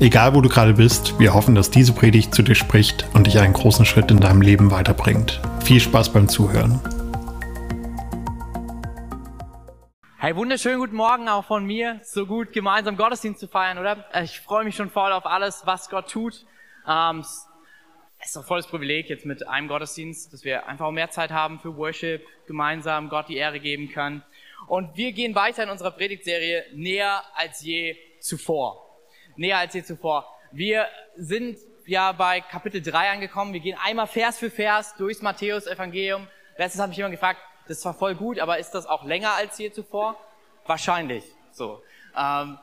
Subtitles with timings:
[0.00, 3.40] Egal wo du gerade bist, wir hoffen, dass diese Predigt zu dir spricht und dich
[3.40, 5.40] einen großen Schritt in deinem Leben weiterbringt.
[5.64, 6.80] Viel Spaß beim Zuhören.
[10.18, 11.98] Hey, wunderschönen guten Morgen auch von mir.
[12.04, 14.04] So gut gemeinsam Gottesdienst zu feiern, oder?
[14.22, 16.46] Ich freue mich schon voll auf alles, was Gott tut.
[16.86, 17.48] Ähm, es
[18.24, 21.76] ist ein volles Privileg jetzt mit einem Gottesdienst, dass wir einfach mehr Zeit haben für
[21.76, 24.22] Worship, gemeinsam Gott die Ehre geben können.
[24.68, 28.87] Und wir gehen weiter in unserer Predigtserie näher als je zuvor
[29.38, 30.26] näher als je zuvor.
[30.50, 33.52] Wir sind ja bei Kapitel 3 angekommen.
[33.52, 36.26] Wir gehen einmal Vers für Vers durchs Matthäus-Evangelium.
[36.56, 39.32] Letztes habe ich jemand gefragt, das ist zwar voll gut, aber ist das auch länger
[39.32, 40.18] als je zuvor?
[40.66, 41.24] Wahrscheinlich.
[41.52, 41.82] So.
[42.16, 42.58] Ähm,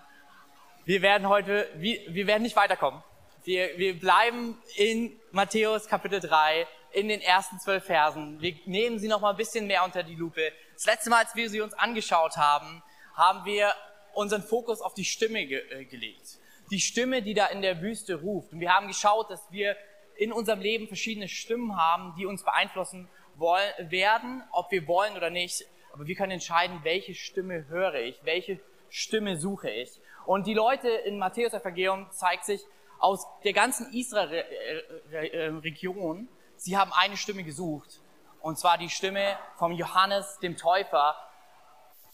[0.83, 3.01] wir werden heute, wir, wir werden nicht weiterkommen.
[3.43, 8.41] Wir, wir bleiben in Matthäus Kapitel 3, in den ersten zwölf Versen.
[8.41, 10.51] Wir nehmen sie noch mal ein bisschen mehr unter die Lupe.
[10.73, 13.73] Das letzte Mal, als wir sie uns angeschaut haben, haben wir
[14.13, 16.39] unseren Fokus auf die Stimme ge äh, gelegt
[16.71, 18.53] die Stimme, die da in der Wüste ruft.
[18.53, 19.75] Und wir haben geschaut, dass wir
[20.15, 25.29] in unserem Leben verschiedene Stimmen haben, die uns beeinflussen wollen, werden, ob wir wollen oder
[25.29, 25.65] nicht.
[25.93, 29.99] Aber wir können entscheiden, welche Stimme höre ich, welche Stimme suche ich.
[30.25, 32.61] Und die Leute in Matthäus Evangelium zeigt sich
[32.99, 37.99] aus der ganzen Israel-Region, sie haben eine Stimme gesucht.
[38.39, 41.17] Und zwar die Stimme vom Johannes, dem Täufer.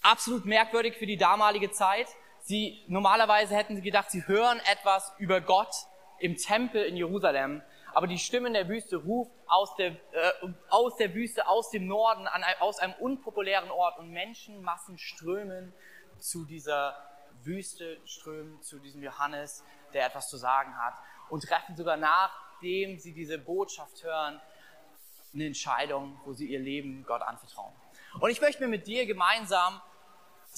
[0.02, 2.08] Absolut merkwürdig für die damalige Zeit.
[2.42, 5.72] Sie, normalerweise hätten sie gedacht, sie hören etwas über Gott
[6.18, 7.62] im Tempel in Jerusalem,
[7.94, 10.32] aber die Stimme in der Wüste ruft aus der, äh,
[10.68, 15.72] aus der Wüste, aus dem Norden, an, aus einem unpopulären Ort und Menschenmassen strömen
[16.18, 16.96] zu dieser
[17.44, 20.94] Wüste, strömen zu diesem Johannes, der etwas zu sagen hat
[21.28, 24.40] und treffen sogar nachdem sie diese Botschaft hören,
[25.34, 27.72] eine Entscheidung, wo sie ihr Leben Gott anvertrauen.
[28.20, 29.80] Und ich möchte mir mit dir gemeinsam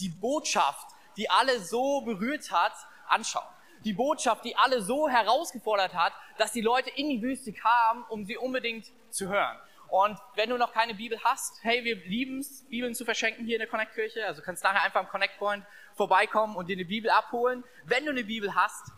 [0.00, 2.74] die Botschaft die alle so berührt hat,
[3.08, 3.46] anschauen.
[3.84, 8.24] Die Botschaft, die alle so herausgefordert hat, dass die Leute in die Wüste kamen, um
[8.24, 9.58] sie unbedingt zu hören.
[9.88, 13.56] Und wenn du noch keine Bibel hast, hey, wir lieben es, Bibeln zu verschenken hier
[13.56, 14.26] in der Connect-Kirche.
[14.26, 15.64] Also kannst nachher einfach am Connect Point
[15.94, 17.62] vorbeikommen und dir eine Bibel abholen.
[17.84, 18.90] Wenn du eine Bibel hast,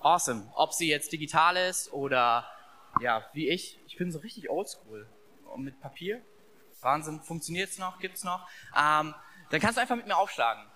[0.00, 0.50] awesome.
[0.54, 2.50] Ob sie jetzt digital ist oder,
[3.00, 3.78] ja, wie ich.
[3.86, 5.08] Ich bin so richtig oldschool.
[5.44, 6.20] Und mit Papier.
[6.80, 7.22] Wahnsinn.
[7.22, 7.98] Funktioniert's noch?
[8.00, 8.46] Gibt's noch?
[8.76, 9.14] Ähm,
[9.50, 10.66] dann kannst du einfach mit mir aufschlagen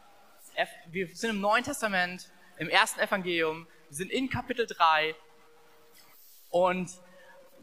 [0.86, 5.14] wir sind im Neuen Testament, im ersten Evangelium, wir sind in Kapitel 3
[6.50, 6.90] und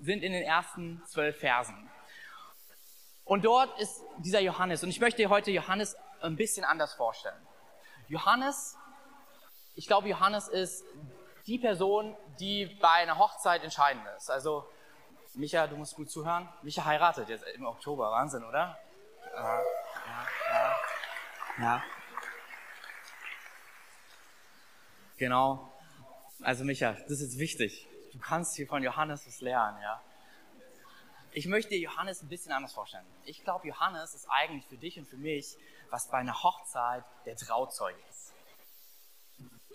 [0.01, 1.89] sind in den ersten zwölf Versen.
[3.25, 7.45] Und dort ist dieser Johannes, und ich möchte heute Johannes ein bisschen anders vorstellen.
[8.07, 8.77] Johannes,
[9.75, 10.85] ich glaube, Johannes ist
[11.45, 14.29] die Person, die bei einer Hochzeit entscheidend ist.
[14.29, 14.69] Also,
[15.33, 16.47] Micha, du musst gut zuhören.
[16.61, 18.77] Micha heiratet jetzt im Oktober, Wahnsinn, oder?
[19.35, 21.63] Ja, ja, ja.
[21.63, 21.83] ja.
[25.17, 25.71] Genau.
[26.41, 27.87] Also Micha, das ist wichtig.
[28.13, 30.01] Du kannst hier von Johannes was lernen, ja.
[31.31, 33.05] Ich möchte Johannes ein bisschen anders vorstellen.
[33.25, 35.55] Ich glaube, Johannes ist eigentlich für dich und für mich,
[35.89, 38.33] was bei einer Hochzeit der Trauzeuge ist.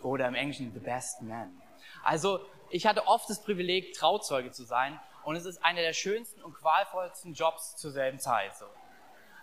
[0.02, 1.60] Oder im Englischen the best man.
[2.02, 6.42] Also, ich hatte oft das Privileg, Trauzeuge zu sein und es ist einer der schönsten
[6.42, 8.56] und qualvollsten Jobs zur selben Zeit.
[8.56, 8.66] So,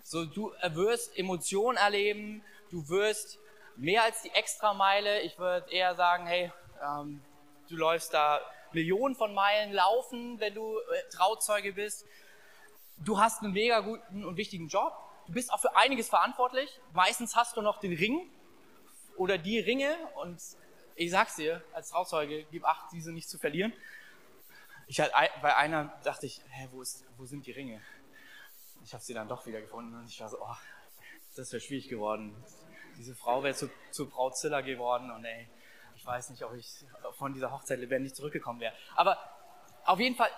[0.03, 3.39] so du wirst Emotionen erleben, du wirst
[3.79, 5.21] mehr als die Extrameile.
[5.21, 6.51] Ich würde eher sagen, hey,
[6.81, 7.21] ähm,
[7.69, 8.41] du läufst da
[8.73, 12.05] Millionen von Meilen laufen, wenn du äh, Trauzeuge bist.
[12.97, 14.93] Du hast einen mega guten und wichtigen Job.
[15.27, 16.79] Du bist auch für einiges verantwortlich.
[16.93, 18.29] Meistens hast du noch den Ring
[19.15, 20.41] oder die Ringe und
[20.95, 23.71] ich sag's dir, als Trauzeuge, gib acht, diese nicht zu verlieren.
[24.87, 27.81] Ich halt, bei einer dachte ich, hä, wo, ist, wo sind die Ringe?
[28.83, 30.55] Ich habe sie dann doch wieder gefunden und ich war so, oh,
[31.35, 32.35] das wäre schwierig geworden
[32.99, 35.47] diese Frau wäre zu, zu Braut Zilla geworden und ey,
[35.95, 36.85] ich weiß nicht, ob ich
[37.17, 38.73] von dieser Hochzeit lebendig zurückgekommen wäre.
[38.95, 39.17] Aber
[39.85, 40.29] auf jeden Fall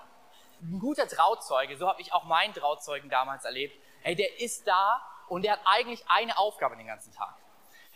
[0.62, 3.76] ein guter Trauzeuge, so habe ich auch meinen Trauzeugen damals erlebt.
[4.04, 7.36] Ey, der ist da und der hat eigentlich eine Aufgabe den ganzen Tag.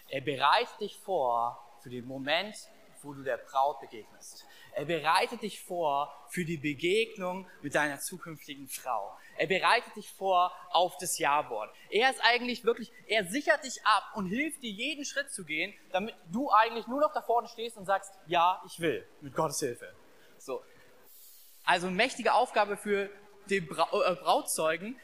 [0.10, 2.56] Er bereitet dich vor für den Moment,
[3.06, 4.46] wo du der Braut begegnest.
[4.74, 9.18] Er bereitet dich vor für die Begegnung mit deiner zukünftigen Frau.
[9.38, 11.74] Er bereitet dich vor auf das Ja-Wort.
[11.90, 15.74] Er ist eigentlich wirklich, er sichert dich ab und hilft dir jeden Schritt zu gehen,
[15.92, 19.60] damit du eigentlich nur noch da vorne stehst und sagst, ja, ich will, mit Gottes
[19.60, 19.94] Hilfe.
[20.38, 20.62] So.
[21.63, 23.10] Also mächtige Aufgabe für
[23.50, 25.00] dem Bra äh, Brautzeugen,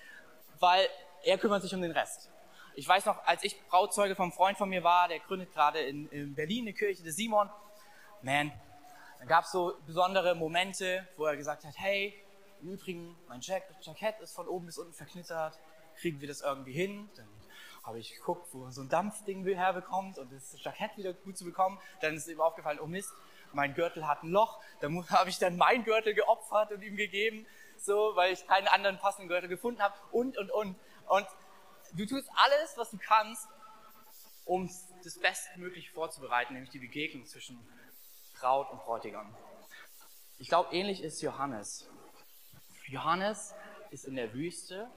[0.59, 0.87] weil
[1.23, 2.29] er kümmert sich um den Rest.
[2.75, 6.07] Ich weiß noch, als ich Brautzeuge vom Freund von mir war, der gründet gerade in,
[6.09, 7.49] in Berlin eine Kirche, der Simon,
[8.23, 8.51] man,
[9.19, 12.13] dann gab es so besondere Momente, wo er gesagt hat, hey,
[12.61, 15.59] im Übrigen, mein Jack Jackett ist von oben bis unten verknittert,
[15.95, 17.09] kriegen wir das irgendwie hin?
[17.15, 17.27] Dann
[17.83, 21.79] habe ich geguckt, wo so ein Dampfding herbekommt und das Jackett wieder gut zu bekommen.
[22.01, 23.11] Dann ist ihm aufgefallen, oh Mist,
[23.53, 24.61] mein Gürtel hat ein Loch.
[24.79, 27.45] Da habe ich dann meinen Gürtel geopfert und ihm gegeben,
[27.77, 30.75] so, weil ich keinen anderen passenden Gürtel gefunden habe und, und, und.
[31.07, 31.27] Und
[31.93, 33.47] du tust alles, was du kannst,
[34.45, 34.69] um
[35.03, 37.59] das Bestmögliche vorzubereiten, nämlich die Begegnung zwischen
[38.41, 39.35] Braut und Bräutigam.
[40.39, 41.87] Ich glaube, ähnlich ist Johannes.
[42.87, 43.53] Johannes
[43.91, 44.89] ist in der Wüste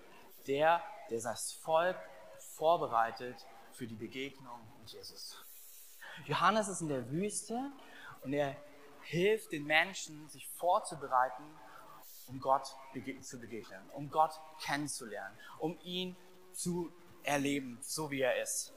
[0.46, 1.98] der, der das Volk
[2.38, 3.36] vorbereitet
[3.72, 5.36] für die Begegnung mit Jesus.
[6.24, 7.70] Johannes ist in der Wüste
[8.22, 8.56] und er
[9.02, 11.44] hilft den Menschen, sich vorzubereiten,
[12.28, 12.74] um Gott
[13.20, 14.32] zu begegnen, um Gott
[14.62, 16.16] kennenzulernen, um ihn
[16.54, 16.90] zu
[17.22, 18.72] erleben, so wie er ist.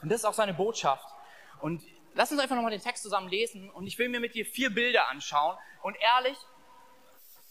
[0.00, 1.12] Und das ist auch seine Botschaft.
[1.60, 1.82] Und
[2.16, 3.70] lass uns einfach nochmal den Text zusammen lesen.
[3.70, 5.56] Und ich will mir mit dir vier Bilder anschauen.
[5.82, 6.36] Und ehrlich,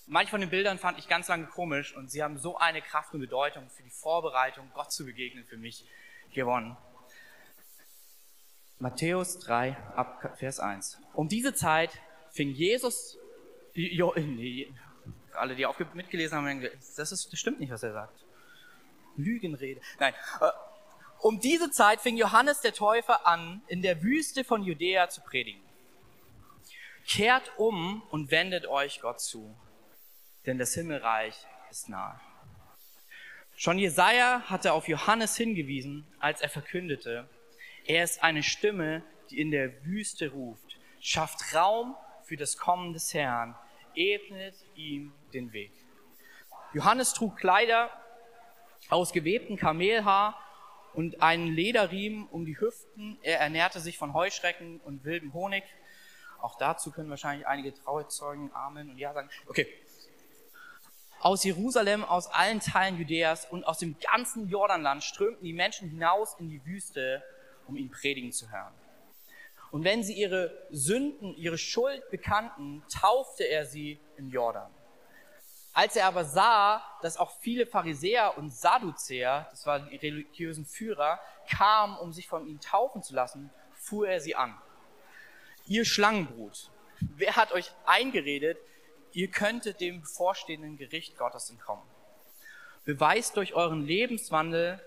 [0.07, 1.95] manche von den Bildern fand ich ganz lange komisch.
[1.95, 5.57] Und sie haben so eine Kraft und Bedeutung für die Vorbereitung, Gott zu begegnen, für
[5.57, 5.88] mich
[6.33, 6.75] gewonnen.
[8.79, 11.00] Matthäus 3, ab Vers 1.
[11.13, 11.91] Um diese Zeit
[12.31, 13.18] fing Jesus,
[13.73, 14.68] jo, nee,
[15.33, 16.61] alle, die mitgelesen haben,
[16.97, 18.25] das, ist, das stimmt nicht, was er sagt.
[19.15, 19.79] Lügenrede.
[20.00, 20.13] Nein.
[21.19, 25.62] Um diese Zeit fing Johannes der Täufer an, in der Wüste von Judäa zu predigen.
[27.07, 29.56] Kehrt um und wendet euch Gott zu,
[30.45, 31.35] denn das Himmelreich
[31.69, 32.19] ist nahe.
[33.56, 37.29] Schon Jesaja hatte auf Johannes hingewiesen, als er verkündete,
[37.85, 43.13] er ist eine Stimme, die in der Wüste ruft, schafft Raum für das Kommen des
[43.13, 43.56] Herrn,
[43.95, 45.71] ebnet ihm den Weg.
[46.73, 47.89] Johannes trug Kleider
[48.89, 50.38] aus gewebtem Kamelhaar
[50.95, 53.18] und einen Lederriemen um die Hüften.
[53.21, 55.63] Er ernährte sich von Heuschrecken und wildem Honig.
[56.42, 59.30] Auch dazu können wahrscheinlich einige Trauzeugen Amen und Ja sagen.
[59.47, 59.68] Okay.
[61.19, 66.36] Aus Jerusalem, aus allen Teilen Judäas und aus dem ganzen Jordanland strömten die Menschen hinaus
[66.39, 67.24] in die Wüste,
[67.68, 68.74] um ihn predigen zu hören.
[69.71, 74.71] Und wenn sie ihre Sünden, ihre Schuld bekannten, taufte er sie im Jordan.
[75.75, 81.19] Als er aber sah, dass auch viele Pharisäer und Sadduzäer, das waren die religiösen Führer,
[81.50, 84.57] kamen, um sich von ihnen taufen zu lassen, fuhr er sie an.
[85.66, 86.72] Ihr Schlangenbrut,
[87.18, 88.57] wer hat euch eingeredet,
[89.12, 91.83] ihr könntet dem bevorstehenden Gericht Gottes entkommen?
[92.86, 94.81] Beweist durch euren Lebenswandel,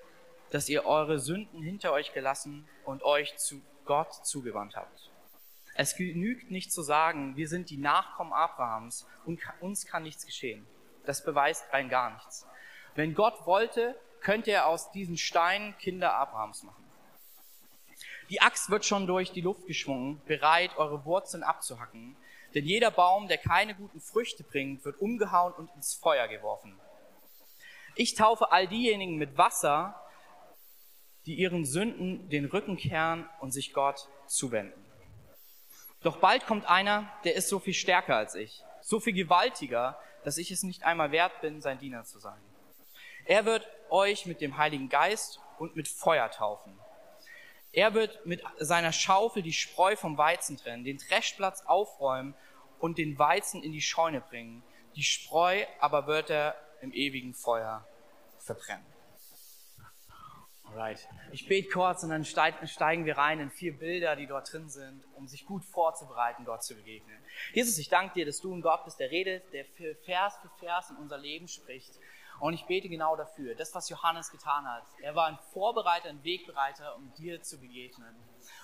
[0.48, 5.10] dass ihr eure Sünden hinter euch gelassen und euch zu Gott zugewandt habt.
[5.74, 10.66] Es genügt nicht zu sagen, wir sind die Nachkommen Abrahams und uns kann nichts geschehen
[11.08, 12.46] das beweist rein gar nichts.
[12.94, 16.84] Wenn Gott wollte, könnte er aus diesen Steinen Kinder Abrahams machen.
[18.28, 22.14] Die Axt wird schon durch die Luft geschwungen, bereit, eure Wurzeln abzuhacken.
[22.54, 26.78] Denn jeder Baum, der keine guten Früchte bringt, wird umgehauen und ins Feuer geworfen.
[27.94, 29.98] Ich taufe all diejenigen mit Wasser,
[31.24, 34.84] die ihren Sünden den Rücken kehren und sich Gott zuwenden.
[36.02, 40.36] Doch bald kommt einer, der ist so viel stärker als ich, so viel gewaltiger, dass
[40.36, 42.38] ich es nicht einmal wert bin, sein Diener zu sein.
[43.24, 46.78] Er wird euch mit dem Heiligen Geist und mit Feuer taufen.
[47.72, 52.34] Er wird mit seiner Schaufel die Spreu vom Weizen trennen, den Dreschplatz aufräumen
[52.78, 54.62] und den Weizen in die Scheune bringen.
[54.96, 57.86] Die Spreu aber wird er im ewigen Feuer
[58.38, 58.84] verbrennen.
[60.70, 61.08] Alright.
[61.32, 65.02] Ich bete kurz und dann steigen wir rein in vier Bilder, die dort drin sind,
[65.14, 67.16] um sich gut vorzubereiten, Gott zu begegnen.
[67.54, 70.50] Jesus, ich danke dir, dass du ein Gott bist, der redet, der für Vers für
[70.58, 71.98] Vers in unser Leben spricht.
[72.40, 74.84] Und ich bete genau dafür, das, was Johannes getan hat.
[75.02, 78.14] Er war ein Vorbereiter, ein Wegbereiter, um dir zu begegnen.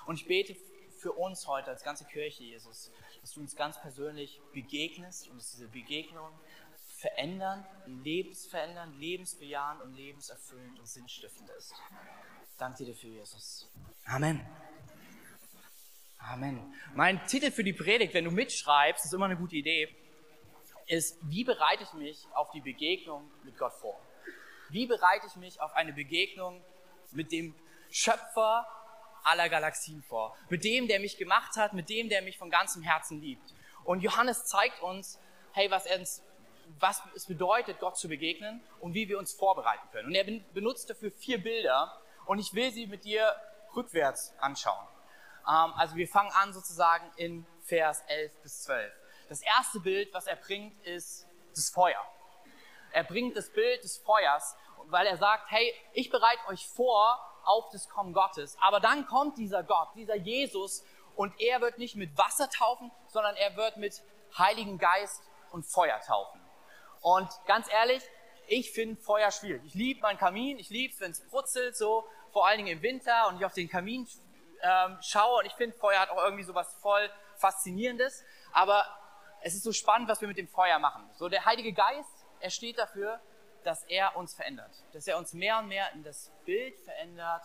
[0.06, 0.54] Und ich bete
[1.00, 5.50] für uns heute als ganze Kirche, Jesus, dass du uns ganz persönlich begegnest und dass
[5.50, 6.30] diese Begegnung
[7.04, 11.74] verändern, lebensverändernd, lebensbejahend und lebenserfüllend und sinnstiftend ist.
[12.56, 13.70] Danke dir dafür, Jesus.
[14.06, 14.40] Amen.
[16.18, 16.74] Amen.
[16.94, 19.94] Mein Titel für die Predigt, wenn du mitschreibst, ist immer eine gute Idee,
[20.86, 24.00] ist, wie bereite ich mich auf die Begegnung mit Gott vor?
[24.70, 26.64] Wie bereite ich mich auf eine Begegnung
[27.10, 27.54] mit dem
[27.90, 28.66] Schöpfer
[29.24, 30.34] aller Galaxien vor?
[30.48, 33.52] Mit dem, der mich gemacht hat, mit dem, der mich von ganzem Herzen liebt.
[33.84, 35.18] Und Johannes zeigt uns,
[35.52, 36.22] hey, was er uns
[36.80, 40.08] was es bedeutet, Gott zu begegnen und wie wir uns vorbereiten können.
[40.08, 43.34] Und er benutzt dafür vier Bilder und ich will sie mit dir
[43.74, 44.86] rückwärts anschauen.
[45.46, 48.92] Ähm, also wir fangen an sozusagen in Vers 11 bis 12.
[49.28, 52.00] Das erste Bild, was er bringt, ist das Feuer.
[52.92, 57.70] Er bringt das Bild des Feuers, weil er sagt, hey, ich bereite euch vor auf
[57.70, 58.56] das Kommen Gottes.
[58.60, 60.84] Aber dann kommt dieser Gott, dieser Jesus,
[61.16, 64.02] und er wird nicht mit Wasser taufen, sondern er wird mit
[64.36, 66.43] Heiligen Geist und Feuer taufen.
[67.04, 68.02] Und ganz ehrlich,
[68.46, 69.60] ich finde Feuer schwierig.
[69.66, 72.82] Ich liebe meinen Kamin, ich liebe es, wenn es brutzelt, so vor allen Dingen im
[72.82, 74.08] Winter und ich auf den Kamin
[74.62, 78.24] ähm, schaue und ich finde Feuer hat auch irgendwie so was voll faszinierendes.
[78.52, 78.86] Aber
[79.42, 81.04] es ist so spannend, was wir mit dem Feuer machen.
[81.16, 83.20] So der Heilige Geist, er steht dafür,
[83.64, 87.42] dass er uns verändert, dass er uns mehr und mehr in das Bild verändert,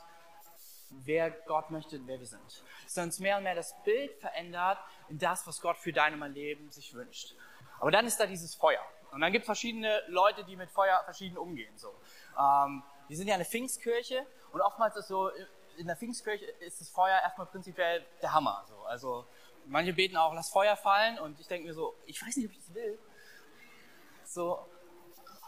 [0.90, 2.64] wer Gott möchte, wer wir sind.
[2.86, 4.78] Dass er uns mehr und mehr das Bild verändert
[5.10, 7.36] in das, was Gott für dein und Leben sich wünscht.
[7.82, 8.82] Aber dann ist da dieses Feuer.
[9.12, 11.78] Und dann gibt es verschiedene Leute, die mit Feuer verschieden umgehen.
[11.78, 11.94] So.
[12.38, 15.30] Ähm, wir sind ja eine Pfingstkirche und oftmals ist so,
[15.78, 18.64] in der Pfingstkirche ist das Feuer erstmal prinzipiell der Hammer.
[18.68, 18.84] So.
[18.84, 19.26] Also
[19.66, 22.52] manche beten auch, lass Feuer fallen und ich denke mir so, ich weiß nicht, ob
[22.52, 23.00] ich das will.
[24.26, 24.66] So,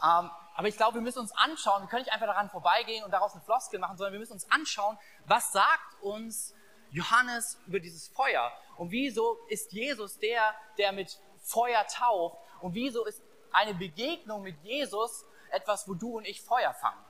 [0.03, 3.12] ähm, aber ich glaube, wir müssen uns anschauen, wir können nicht einfach daran vorbeigehen und
[3.12, 6.56] daraus eine Floskel machen, sondern wir müssen uns anschauen, was sagt uns
[6.89, 8.51] Johannes über dieses Feuer?
[8.77, 12.38] Und wieso ist Jesus der, der mit Feuer tauft?
[12.62, 13.22] Und wieso ist
[13.53, 17.03] eine Begegnung mit Jesus etwas, wo du und ich Feuer fangen?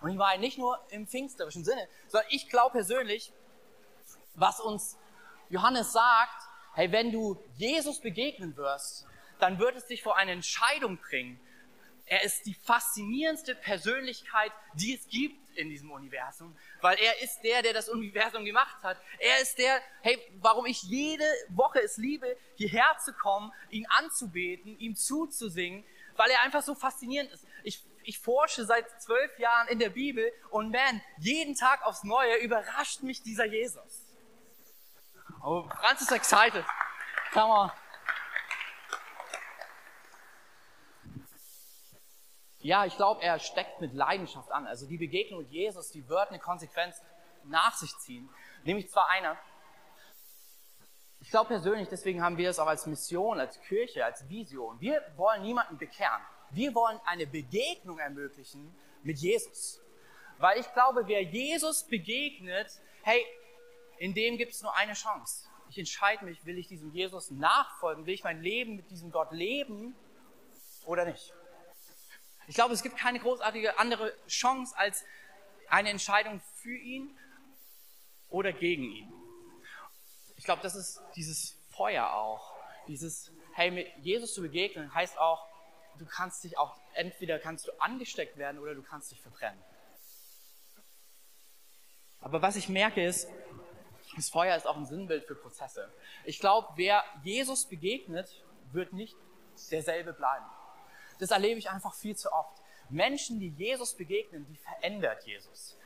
[0.00, 3.32] Und ich meine nicht nur im pfingsterischen Sinne, sondern ich glaube persönlich,
[4.34, 4.98] was uns
[5.48, 6.42] Johannes sagt,
[6.74, 9.06] hey, wenn du Jesus begegnen wirst,
[9.38, 11.40] dann wird es dich vor eine Entscheidung bringen.
[12.06, 17.62] Er ist die faszinierendste Persönlichkeit, die es gibt in diesem Universum, weil er ist der,
[17.62, 18.96] der das Universum gemacht hat.
[19.18, 24.78] Er ist der, hey, warum ich jede Woche es liebe, hierher zu kommen, ihn anzubeten,
[24.78, 25.84] ihm zuzusingen,
[26.14, 27.44] weil er einfach so faszinierend ist.
[27.64, 32.36] Ich, ich forsche seit zwölf Jahren in der Bibel und man, jeden Tag aufs Neue
[32.36, 34.04] überrascht mich dieser Jesus.
[35.42, 36.64] Oh, Franz ist excited.
[37.32, 37.70] Come on.
[42.66, 44.66] Ja, ich glaube, er steckt mit Leidenschaft an.
[44.66, 47.00] Also die Begegnung mit Jesus, die wird eine Konsequenz
[47.44, 48.28] nach sich ziehen.
[48.64, 49.38] Nämlich zwar einer.
[51.20, 54.80] Ich glaube persönlich, deswegen haben wir es auch als Mission, als Kirche, als Vision.
[54.80, 56.20] Wir wollen niemanden bekehren.
[56.50, 59.80] Wir wollen eine Begegnung ermöglichen mit Jesus.
[60.38, 63.24] Weil ich glaube, wer Jesus begegnet, hey,
[63.98, 65.48] in dem gibt es nur eine Chance.
[65.70, 69.30] Ich entscheide mich, will ich diesem Jesus nachfolgen, will ich mein Leben mit diesem Gott
[69.30, 69.94] leben
[70.84, 71.32] oder nicht.
[72.48, 75.04] Ich glaube, es gibt keine großartige andere Chance als
[75.68, 77.16] eine Entscheidung für ihn
[78.28, 79.12] oder gegen ihn.
[80.36, 82.54] Ich glaube, das ist dieses Feuer auch.
[82.86, 85.46] Dieses, hey, mit Jesus zu begegnen, heißt auch,
[85.98, 89.60] du kannst dich auch, entweder kannst du angesteckt werden oder du kannst dich verbrennen.
[92.20, 93.28] Aber was ich merke ist,
[94.14, 95.92] das Feuer ist auch ein Sinnbild für Prozesse.
[96.24, 99.16] Ich glaube, wer Jesus begegnet, wird nicht
[99.70, 100.44] derselbe bleiben.
[101.18, 102.62] Das erlebe ich einfach viel zu oft.
[102.88, 105.76] Menschen, die Jesus begegnen, die verändert Jesus.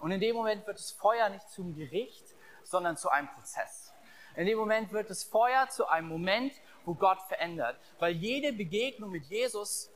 [0.00, 2.24] Und in dem Moment wird das Feuer nicht zum Gericht,
[2.62, 3.92] sondern zu einem Prozess.
[4.36, 6.52] In dem Moment wird das Feuer zu einem Moment,
[6.84, 7.78] wo Gott verändert.
[7.98, 9.90] Weil jede Begegnung mit Jesus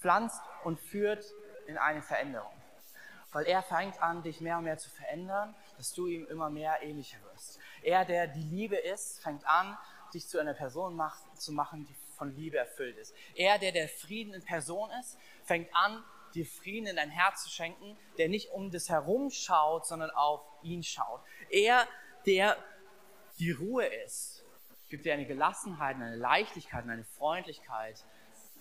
[0.00, 1.24] pflanzt und führt
[1.66, 2.52] in eine Veränderung.
[3.32, 6.82] Weil er fängt an, dich mehr und mehr zu verändern, dass du ihm immer mehr
[6.82, 7.60] ähnlicher wirst.
[7.82, 9.78] Er, der die Liebe ist, fängt an,
[10.12, 11.00] dich zu einer Person
[11.36, 13.14] zu machen, die von Liebe erfüllt ist.
[13.34, 17.48] Er, der der Frieden in Person ist, fängt an, dir Frieden in dein Herz zu
[17.48, 21.22] schenken, der nicht um das herum schaut, sondern auf ihn schaut.
[21.48, 21.88] Er,
[22.26, 22.62] der
[23.38, 24.44] die Ruhe ist,
[24.90, 28.04] gibt dir eine Gelassenheit, eine Leichtigkeit, eine Freundlichkeit,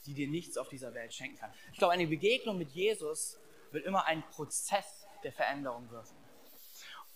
[0.06, 1.54] die dir nichts auf dieser Welt schenken kann.
[1.74, 3.38] Ich glaube, eine Begegnung mit Jesus
[3.72, 6.16] wird immer ein Prozess der Veränderung wirken.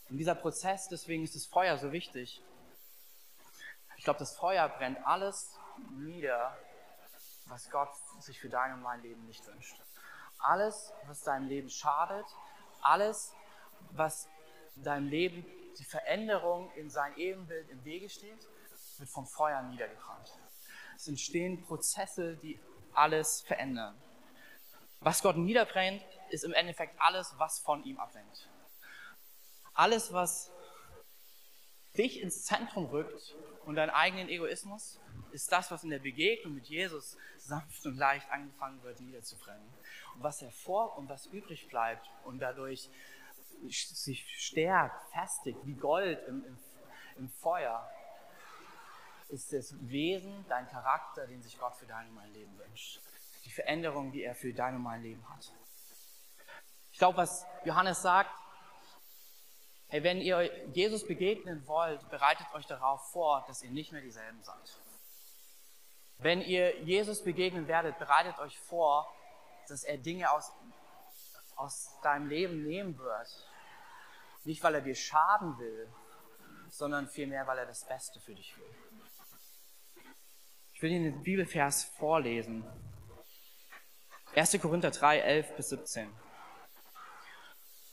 [0.10, 2.44] Und dieser Prozess, deswegen ist das Feuer so wichtig.
[3.96, 5.58] Ich glaube, das Feuer brennt alles
[5.92, 6.58] nieder,
[7.46, 7.90] was Gott
[8.20, 9.76] sich für dein und mein Leben nicht wünscht.
[10.40, 12.26] Alles, was deinem Leben schadet,
[12.82, 13.34] alles,
[13.92, 14.28] was
[14.76, 15.46] deinem Leben
[15.78, 18.48] die Veränderung in sein Ebenbild im Wege steht,
[18.98, 20.40] wird vom Feuer niedergebrannt.
[20.96, 22.60] Es entstehen Prozesse, die
[22.94, 23.96] alles verändern.
[25.00, 28.50] Was Gott niederbrennt, ist im Endeffekt alles, was von ihm abhängt.
[29.74, 30.52] Alles, was
[31.98, 35.00] dich ins Zentrum rückt und deinen eigenen Egoismus,
[35.34, 39.68] ist das, was in der Begegnung mit Jesus sanft und leicht angefangen wird niederzubrennen.
[40.16, 42.90] Und was hervor und was übrig bleibt und dadurch
[43.68, 46.58] sich stärkt, festigt wie Gold im, im,
[47.18, 47.90] im Feuer,
[49.30, 53.02] ist das Wesen, dein Charakter, den sich Gott für dein und mein Leben wünscht.
[53.46, 55.52] Die Veränderung, die er für dein und mein Leben hat.
[56.92, 58.30] Ich glaube, was Johannes sagt,
[59.94, 64.42] Hey, wenn ihr Jesus begegnen wollt, bereitet euch darauf vor, dass ihr nicht mehr dieselben
[64.42, 64.76] seid.
[66.24, 69.14] Wenn ihr Jesus begegnen werdet, bereitet euch vor,
[69.68, 70.54] dass er Dinge aus,
[71.58, 73.28] aus deinem Leben nehmen wird.
[74.46, 75.92] Nicht, weil er dir schaden will,
[76.70, 80.04] sondern vielmehr, weil er das Beste für dich will.
[80.74, 82.64] Ich will Ihnen den Bibelvers vorlesen.
[84.34, 84.62] 1.
[84.62, 86.10] Korinther 3, 11 bis 17.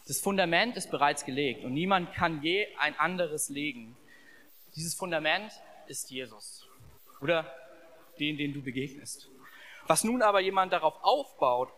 [0.06, 3.96] Das Fundament ist bereits gelegt und niemand kann je ein anderes legen.
[4.76, 5.52] Dieses Fundament
[5.88, 6.64] ist Jesus
[7.20, 7.59] oder
[8.18, 9.28] den, den du begegnest.
[9.86, 11.72] Was nun aber jemand darauf aufbaut,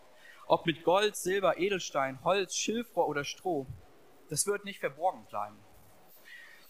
[0.47, 3.65] ob mit Gold, Silber, Edelstein, Holz, Schilfrohr oder Stroh,
[4.29, 5.57] das wird nicht verborgen bleiben.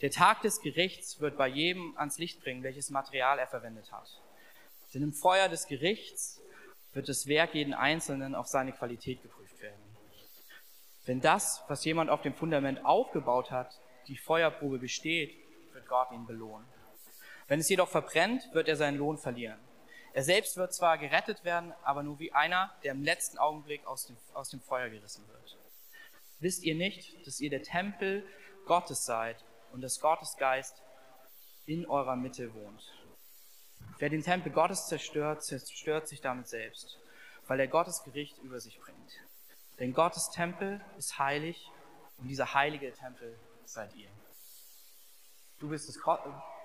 [0.01, 4.21] Der Tag des Gerichts wird bei jedem ans Licht bringen, welches Material er verwendet hat.
[4.93, 6.41] Denn im Feuer des Gerichts
[6.93, 9.81] wird das Werk jeden Einzelnen auf seine Qualität geprüft werden.
[11.05, 15.33] Wenn das, was jemand auf dem Fundament aufgebaut hat, die Feuerprobe besteht,
[15.73, 16.65] wird Gott ihn belohnen.
[17.53, 19.59] Wenn es jedoch verbrennt, wird er seinen Lohn verlieren.
[20.13, 24.07] Er selbst wird zwar gerettet werden, aber nur wie einer, der im letzten Augenblick aus
[24.07, 25.59] dem, aus dem Feuer gerissen wird.
[26.39, 28.25] Wisst ihr nicht, dass ihr der Tempel
[28.65, 29.37] Gottes seid
[29.71, 30.81] und dass Gottes Geist
[31.67, 32.91] in eurer Mitte wohnt?
[33.99, 36.97] Wer den Tempel Gottes zerstört, zerstört sich damit selbst,
[37.45, 39.11] weil er Gottes Gericht über sich bringt.
[39.77, 41.69] Denn Gottes Tempel ist heilig
[42.17, 44.09] und dieser heilige Tempel seid ihr.
[45.59, 45.99] Du bist, das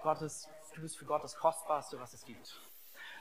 [0.03, 2.57] Gottes, du bist für Gott das Kostbarste, was es gibt.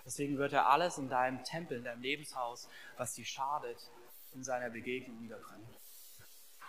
[0.06, 3.90] Deswegen wird er alles in deinem Tempel, in deinem Lebenshaus, was dir schadet,
[4.34, 5.68] in seiner Begegnung niederbrennen.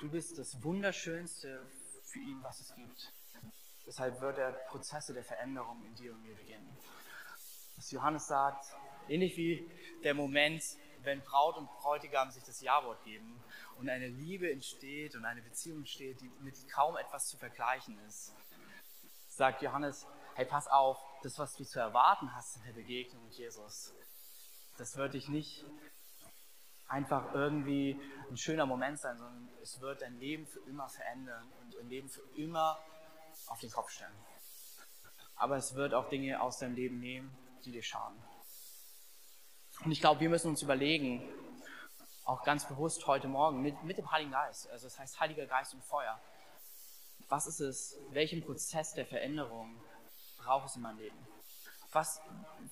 [0.00, 1.60] Du bist das Wunderschönste
[2.04, 3.12] für ihn, was es gibt.
[3.86, 6.76] Deshalb wird er Prozesse der Veränderung in dir und mir beginnen.
[7.76, 8.64] Was Johannes sagt,
[9.08, 9.70] ähnlich wie
[10.04, 10.62] der Moment,
[11.02, 13.42] wenn Braut und Bräutigam sich das Ja-Wort geben
[13.76, 18.32] und eine Liebe entsteht und eine Beziehung entsteht, die mit kaum etwas zu vergleichen ist,
[19.28, 20.06] sagt Johannes,
[20.38, 23.92] hey, pass auf, das, was du zu erwarten hast in der Begegnung mit Jesus,
[24.76, 25.64] das wird dich nicht
[26.86, 31.74] einfach irgendwie ein schöner Moment sein, sondern es wird dein Leben für immer verändern und
[31.74, 32.78] dein Leben für immer
[33.48, 34.14] auf den Kopf stellen.
[35.34, 38.22] Aber es wird auch Dinge aus deinem Leben nehmen, die dir schaden.
[39.84, 41.28] Und ich glaube, wir müssen uns überlegen,
[42.24, 45.74] auch ganz bewusst heute Morgen mit, mit dem Heiligen Geist, also das heißt Heiliger Geist
[45.74, 46.20] und Feuer,
[47.28, 49.82] was ist es, welchen Prozess der Veränderung
[50.48, 51.26] braucht es in meinem Leben?
[51.92, 52.22] Was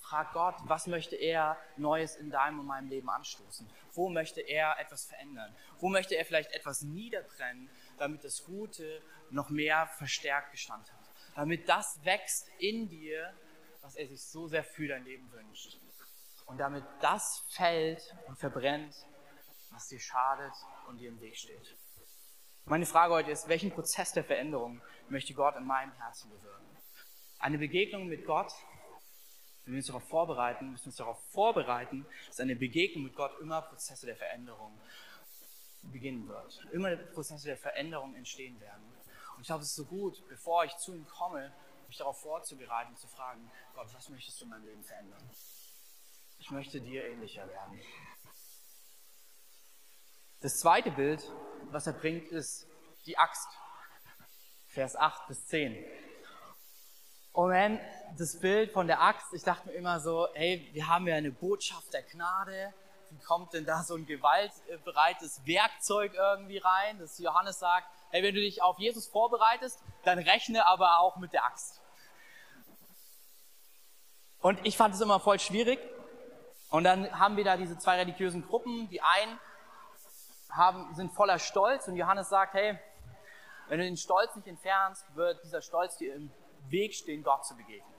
[0.01, 3.69] fragt Gott, was möchte er Neues in deinem und meinem Leben anstoßen?
[3.93, 5.55] Wo möchte er etwas verändern?
[5.79, 11.01] Wo möchte er vielleicht etwas niederbrennen, damit das Gute noch mehr verstärkt Bestand hat?
[11.35, 13.35] Damit das wächst in dir,
[13.83, 15.79] was er sich so sehr für dein Leben wünscht.
[16.47, 18.95] Und damit das fällt und verbrennt,
[19.71, 20.55] was dir schadet
[20.89, 21.77] und dir im Weg steht.
[22.65, 26.76] Meine Frage heute ist, welchen Prozess der Veränderung möchte Gott in meinem Herzen bewirken?
[27.39, 28.53] Eine Begegnung mit Gott,
[29.65, 33.39] wenn wir uns darauf vorbereiten, müssen wir uns darauf vorbereiten, dass eine Begegnung mit Gott
[33.41, 34.79] immer Prozesse der Veränderung
[35.83, 36.65] beginnen wird.
[36.73, 38.85] Immer Prozesse der Veränderung entstehen werden.
[39.35, 41.53] Und ich glaube, es ist so gut, bevor ich zu ihm komme,
[41.89, 45.31] mich darauf vorzubereiten, und zu fragen, Gott, was möchtest du in meinem Leben verändern?
[46.39, 47.81] Ich möchte dir ähnlicher werden.
[50.41, 51.33] Das zweite Bild,
[51.71, 52.69] was er bringt, ist
[53.07, 53.49] die Axt.
[54.67, 55.85] Vers 8 bis 10.
[57.37, 57.79] Und wenn
[58.17, 61.31] das Bild von der Axt, ich dachte mir immer so, hey, wir haben ja eine
[61.31, 62.73] Botschaft der Gnade.
[63.11, 68.35] Wie kommt denn da so ein gewaltbereites Werkzeug irgendwie rein, dass Johannes sagt, hey, wenn
[68.35, 71.83] du dich auf Jesus vorbereitest, dann rechne aber auch mit der Axt.
[74.41, 75.79] Und ich fand es immer voll schwierig.
[76.71, 78.89] Und dann haben wir da diese zwei religiösen Gruppen.
[78.89, 79.39] Die einen
[80.49, 82.79] haben, sind voller Stolz und Johannes sagt, hey,
[83.69, 86.33] wenn du den Stolz nicht entfernst, wird dieser Stolz dir im
[86.71, 87.95] Weg stehen, Gott zu begegnen.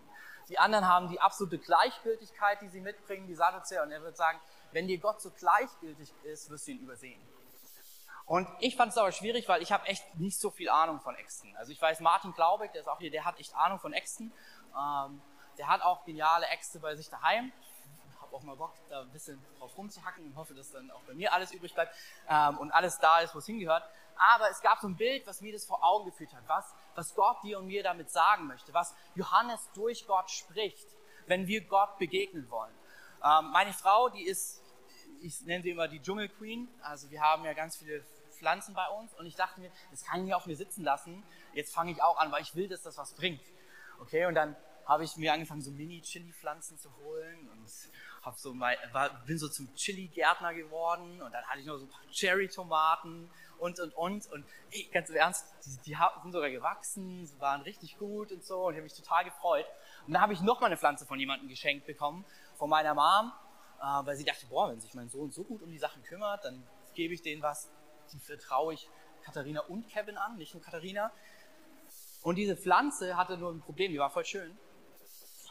[0.49, 4.39] Die anderen haben die absolute Gleichgültigkeit, die sie mitbringen, die Sadduzäer, und er wird sagen,
[4.71, 7.21] wenn dir Gott so gleichgültig ist, wirst du ihn übersehen.
[8.25, 11.15] Und ich fand es aber schwierig, weil ich habe echt nicht so viel Ahnung von
[11.15, 11.55] Äxten.
[11.57, 14.33] Also ich weiß, Martin Glaubig, der ist auch hier, der hat echt Ahnung von Äxten.
[14.77, 15.21] Ähm,
[15.57, 17.51] der hat auch geniale Äxte bei sich daheim
[18.27, 21.13] habe auch mal Bock, da ein bisschen drauf rumzuhacken und hoffe, dass dann auch bei
[21.13, 21.95] mir alles übrig bleibt
[22.29, 23.83] ähm, und alles da ist, wo es hingehört.
[24.17, 27.13] Aber es gab so ein Bild, was mir das vor Augen geführt hat, was, was
[27.15, 30.87] Gott dir und mir damit sagen möchte, was Johannes durch Gott spricht,
[31.27, 32.73] wenn wir Gott begegnen wollen.
[33.23, 34.61] Ähm, meine Frau, die ist,
[35.21, 36.29] ich nenne sie immer die Dschungel
[36.81, 38.03] also wir haben ja ganz viele
[38.37, 41.23] Pflanzen bei uns und ich dachte mir, das kann ich nicht auf mir sitzen lassen,
[41.53, 43.41] jetzt fange ich auch an, weil ich will, dass das was bringt.
[43.99, 44.55] Okay, und dann
[44.87, 47.67] habe ich mir angefangen, so Mini-Chili-Pflanzen zu holen und
[48.21, 51.85] hab so mal, war, bin so zum Chili-Gärtner geworden und dann hatte ich noch so
[51.85, 54.31] ein paar Cherry-Tomaten und, und, und.
[54.31, 58.67] Und ey, ganz im Ernst, die, die sind sogar gewachsen, waren richtig gut und so
[58.67, 59.65] und ich habe mich total gefreut.
[60.05, 63.33] Und dann habe ich noch mal eine Pflanze von jemandem geschenkt bekommen, von meiner Mom,
[63.79, 66.45] äh, weil sie dachte, boah, wenn sich mein Sohn so gut um die Sachen kümmert,
[66.45, 67.69] dann gebe ich denen was,
[68.13, 68.89] die vertraue ich
[69.23, 71.11] Katharina und Kevin an, nicht nur Katharina.
[72.23, 74.57] Und diese Pflanze hatte nur ein Problem, die war voll schön,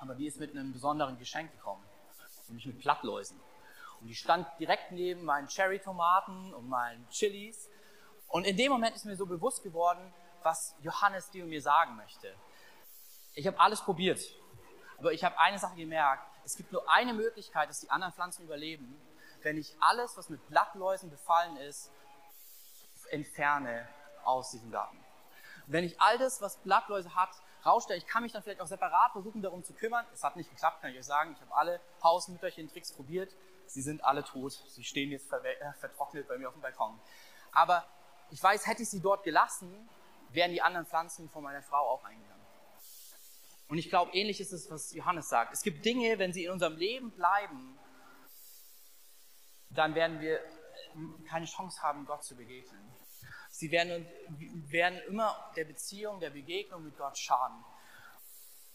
[0.00, 1.84] aber die ist mit einem besonderen Geschenk gekommen,
[2.48, 3.40] nämlich mit Blattläusen.
[4.00, 7.68] Und die stand direkt neben meinen Cherry-Tomaten und meinen Chilis.
[8.28, 11.96] Und in dem Moment ist mir so bewusst geworden, was Johannes dir und mir sagen
[11.96, 12.34] möchte.
[13.34, 14.20] Ich habe alles probiert,
[14.98, 16.26] aber ich habe eine Sache gemerkt.
[16.44, 18.96] Es gibt nur eine Möglichkeit, dass die anderen Pflanzen überleben,
[19.42, 21.90] wenn ich alles, was mit Blattläusen befallen ist,
[23.10, 23.88] entferne
[24.24, 24.98] aus diesem Garten.
[25.66, 27.30] Wenn ich all das, was Blattläuse hat,
[27.66, 30.06] rausstelle, ich kann mich dann vielleicht auch separat versuchen, darum zu kümmern.
[30.12, 31.32] Es hat nicht geklappt, kann ich euch sagen.
[31.34, 33.34] Ich habe alle Hausmütterchen-Tricks probiert.
[33.66, 34.52] Sie sind alle tot.
[34.68, 36.98] Sie stehen jetzt äh, vertrocknet bei mir auf dem Balkon.
[37.52, 37.84] Aber
[38.30, 39.88] ich weiß, hätte ich sie dort gelassen,
[40.30, 42.36] wären die anderen Pflanzen von meiner Frau auch eingegangen.
[43.68, 45.52] Und ich glaube, ähnlich ist es, was Johannes sagt.
[45.52, 47.76] Es gibt Dinge, wenn sie in unserem Leben bleiben,
[49.70, 50.40] dann werden wir
[51.28, 52.95] keine Chance haben, Gott zu begegnen.
[53.56, 54.06] Sie werden,
[54.68, 57.64] werden immer der Beziehung, der Begegnung mit Gott schaden.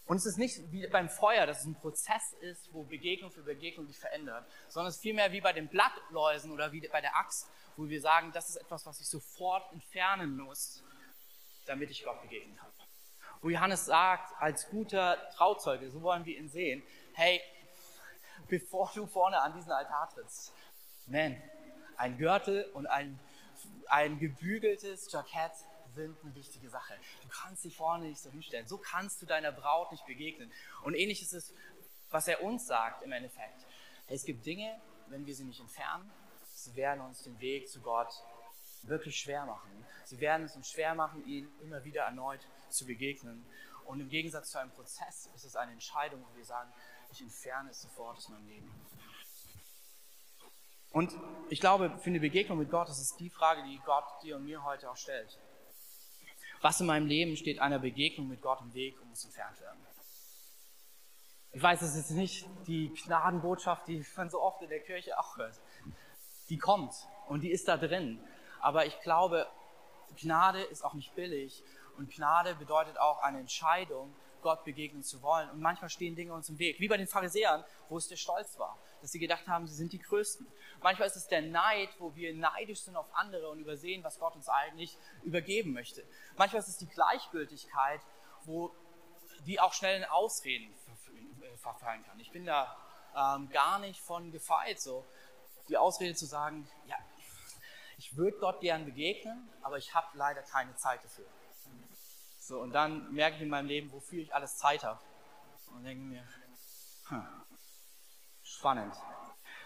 [0.06, 3.44] Und es ist nicht wie beim Feuer, dass es ein Prozess ist, wo Begegnung für
[3.44, 7.16] Begegnung sich verändert, sondern es ist vielmehr wie bei den Blattläusen oder wie bei der
[7.16, 10.84] Axt, wo wir sagen, das ist etwas, was ich sofort entfernen muss,
[11.68, 12.72] damit ich Gott begegnen kann.
[13.42, 16.82] Wo Johannes sagt, als guter Trauzeuge, so wollen wir ihn sehen,
[17.14, 17.40] hey,
[18.48, 20.52] bevor du vorne an diesen Altar trittst,
[21.06, 21.40] man,
[21.98, 23.20] ein Gürtel und ein
[23.88, 25.54] ein gebügeltes Jackett
[25.94, 26.94] sind eine wichtige Sache.
[27.22, 28.68] Du kannst dich vorne nicht so hinstellen.
[28.68, 30.52] So kannst du deiner Braut nicht begegnen.
[30.84, 31.54] Und ähnlich ist es,
[32.10, 33.66] was er uns sagt im Endeffekt.
[34.08, 36.10] Es gibt Dinge, wenn wir sie nicht entfernen,
[36.54, 38.14] sie werden uns den Weg zu Gott
[38.84, 39.70] wirklich schwer machen.
[40.06, 43.46] Sie werden es uns schwer machen, ihn immer wieder erneut zu begegnen.
[43.86, 46.72] Und im Gegensatz zu einem Prozess ist es eine Entscheidung, wo wir sagen,
[47.12, 48.72] ich entferne es sofort aus meinem Leben.
[50.92, 51.16] Und
[51.50, 54.46] ich glaube, für eine Begegnung mit Gott, das ist die Frage, die Gott dir und
[54.46, 55.40] mir heute auch stellt.
[56.62, 59.80] Was in meinem Leben steht einer Begegnung mit Gott im Weg und muss entfernt werden?
[61.54, 65.38] Ich weiß, es ist nicht die Gnadenbotschaft, die man so oft in der Kirche auch
[65.38, 65.60] hört.
[66.50, 66.94] Die kommt
[67.28, 68.24] und die ist da drin.
[68.62, 69.48] Aber ich glaube,
[70.16, 71.64] Gnade ist auch nicht billig
[71.98, 75.50] und Gnade bedeutet auch eine Entscheidung, Gott begegnen zu wollen.
[75.50, 78.58] Und manchmal stehen Dinge uns im Weg, wie bei den Pharisäern, wo es der Stolz
[78.58, 80.48] war, dass sie gedacht haben, sie sind die Größten.
[80.82, 84.36] Manchmal ist es der Neid, wo wir neidisch sind auf andere und übersehen, was Gott
[84.36, 86.04] uns eigentlich übergeben möchte.
[86.38, 88.02] Manchmal ist es die Gleichgültigkeit,
[88.46, 88.72] wo
[89.46, 90.74] die auch schnell in Ausreden
[91.58, 92.20] verfallen kann.
[92.20, 92.76] Ich bin da
[93.16, 95.06] ähm, gar nicht von gefeit, so
[95.70, 96.96] die Ausrede zu sagen, ja,
[97.98, 101.28] ich würde Gott gern begegnen, aber ich habe leider keine Zeit dafür.
[102.40, 105.00] So, und dann merke ich in meinem Leben, wofür ich alles Zeit habe.
[105.74, 106.28] Und denke mir,
[107.10, 107.28] hm,
[108.62, 108.94] spannend.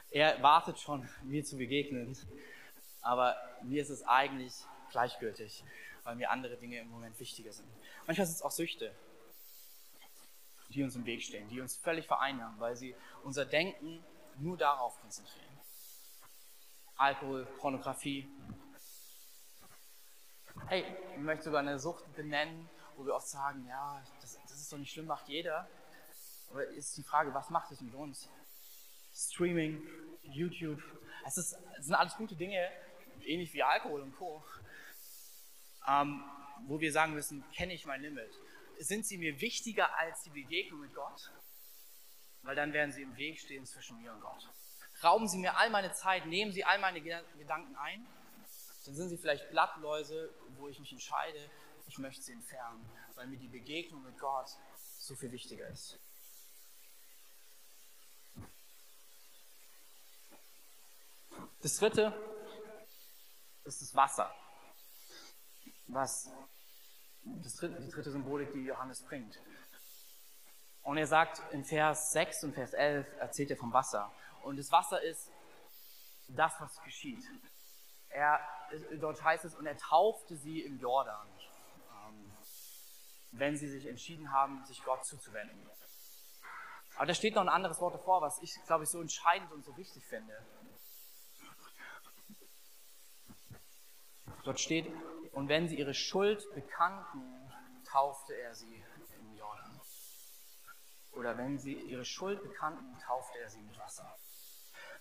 [0.10, 2.18] Er wartet schon, mir zu begegnen.
[3.02, 4.54] Aber mir ist es eigentlich
[4.90, 5.66] gleichgültig,
[6.06, 7.68] weil mir andere Dinge im Moment wichtiger sind.
[8.08, 8.96] Manchmal sind es auch Süchte,
[10.70, 14.02] die uns im Weg stehen, die uns völlig vereinnahmen, weil sie unser Denken
[14.38, 15.60] nur darauf konzentrieren.
[16.96, 18.30] Alkohol, Pornografie,
[20.68, 24.72] Hey, ich möchte sogar eine Sucht benennen, wo wir oft sagen, ja, das, das ist
[24.72, 25.68] doch nicht schlimm, macht jeder.
[26.50, 28.30] Aber ist die Frage, was macht es mit uns?
[29.16, 29.82] Streaming,
[30.24, 30.82] YouTube,
[31.26, 32.70] es, ist, es sind alles gute Dinge,
[33.24, 34.44] ähnlich wie Alkohol und Co.
[35.88, 36.24] Ähm,
[36.68, 38.32] wo wir sagen müssen, kenne ich mein Limit?
[38.80, 41.32] Sind sie mir wichtiger als die Begegnung mit Gott?
[42.42, 44.50] Weil dann werden sie im Weg stehen zwischen mir und Gott.
[45.04, 48.06] Rauben sie mir all meine Zeit, nehmen sie all meine Gedanken ein?
[48.86, 51.50] dann sind sie vielleicht Blattläuse, wo ich mich entscheide,
[51.88, 54.50] ich möchte sie entfernen, weil mir die Begegnung mit Gott
[55.00, 56.00] so viel wichtiger ist.
[61.62, 62.14] Das dritte
[63.64, 64.34] ist das Wasser.
[65.88, 66.30] Was
[67.24, 69.40] das dritte, die dritte Symbolik, die Johannes bringt.
[70.84, 74.12] Und er sagt in Vers 6 und Vers 11, erzählt er vom Wasser.
[74.44, 75.32] Und das Wasser ist
[76.28, 77.24] das, was geschieht.
[78.10, 78.40] Er,
[79.00, 81.28] dort heißt es, und er taufte sie im Jordan,
[82.08, 82.32] ähm,
[83.32, 85.68] wenn sie sich entschieden haben, sich Gott zuzuwenden.
[86.98, 89.66] Aber da steht noch ein anderes Wort davor, was ich, glaube ich, so entscheidend und
[89.66, 90.38] so wichtig finde.
[94.46, 94.86] Dort steht,
[95.32, 97.52] und wenn sie ihre Schuld bekannten,
[97.84, 98.84] taufte er sie
[99.20, 99.82] im Jordan.
[101.14, 104.16] Oder wenn sie ihre Schuld bekannten, taufte er sie mit Wasser.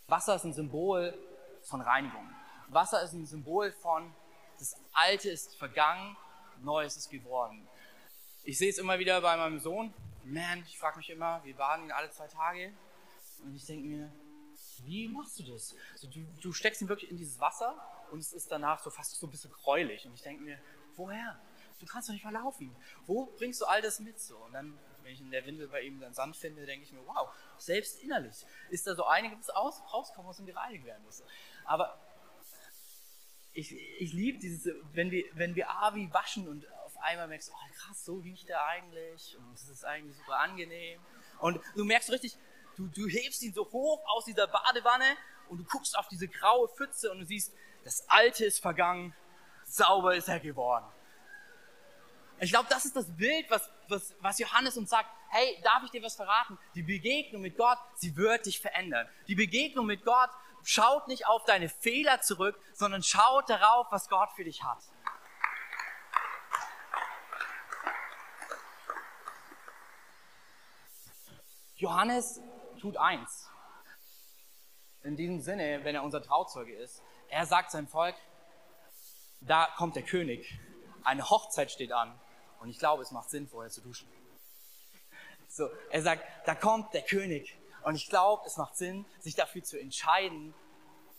[0.08, 1.16] Wasser ist ein Symbol
[1.62, 2.28] von Reinigung.
[2.68, 4.14] Wasser ist ein Symbol von,
[4.58, 6.16] das Alte ist vergangen,
[6.62, 7.68] Neues ist geworden.
[8.44, 9.92] Ich sehe es immer wieder bei meinem Sohn.
[10.24, 12.72] Man, ich frage mich immer, wir baden ihn alle zwei Tage.
[13.42, 14.12] Und ich denke mir,
[14.84, 15.74] wie machst du das?
[15.92, 17.76] Also du, du steckst ihn wirklich in dieses Wasser
[18.14, 20.06] und es ist danach so fast so ein bisschen gräulich.
[20.06, 20.56] Und ich denke mir,
[20.94, 21.36] woher?
[21.80, 22.74] Du kannst doch nicht mal laufen.
[23.06, 24.36] Wo bringst du all das mit so?
[24.36, 27.04] Und dann, wenn ich in der Windel bei ihm dann Sand finde, denke ich mir,
[27.04, 31.24] wow, selbst innerlich ist da so einiges aus, rauskommen, was gereinigt werden muss.
[31.64, 31.98] Aber
[33.52, 37.74] ich, ich liebe dieses, wenn wir, wenn wir Avi waschen und auf einmal merkst, oh
[37.74, 41.00] krass, so riecht er eigentlich und es ist eigentlich super angenehm.
[41.40, 42.38] Und du merkst richtig,
[42.76, 45.16] du, du hebst ihn so hoch aus dieser Badewanne
[45.48, 47.52] und du guckst auf diese graue Pfütze und du siehst,
[47.84, 49.14] das Alte ist vergangen,
[49.64, 50.86] sauber ist er geworden.
[52.40, 55.08] Ich glaube, das ist das Bild, was, was, was Johannes uns sagt.
[55.28, 56.58] Hey, darf ich dir was verraten?
[56.74, 59.08] Die Begegnung mit Gott, sie wird dich verändern.
[59.28, 60.30] Die Begegnung mit Gott
[60.62, 64.78] schaut nicht auf deine Fehler zurück, sondern schaut darauf, was Gott für dich hat.
[71.76, 72.40] Johannes
[72.80, 73.50] tut eins.
[75.02, 77.02] In diesem Sinne, wenn er unser Trauzeuge ist,
[77.34, 78.14] er sagt seinem Volk,
[79.40, 80.56] da kommt der König,
[81.02, 82.16] eine Hochzeit steht an
[82.60, 84.08] und ich glaube, es macht Sinn, vorher zu duschen.
[85.48, 89.64] So, er sagt, da kommt der König und ich glaube, es macht Sinn, sich dafür
[89.64, 90.54] zu entscheiden,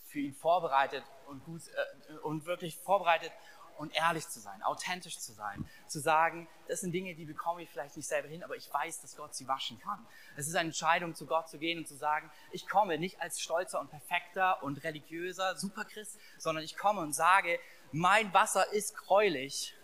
[0.06, 3.34] für ihn vorbereitet und gut äh, und wirklich vorbereitet
[3.78, 7.70] und ehrlich zu sein, authentisch zu sein, zu sagen, das sind Dinge, die bekomme ich
[7.70, 10.06] vielleicht nicht selber hin, aber ich weiß, dass Gott sie waschen kann.
[10.36, 13.40] Es ist eine Entscheidung, zu Gott zu gehen und zu sagen, ich komme nicht als
[13.40, 17.60] stolzer und perfekter und religiöser Superchrist, sondern ich komme und sage,
[17.92, 19.76] mein Wasser ist gräulich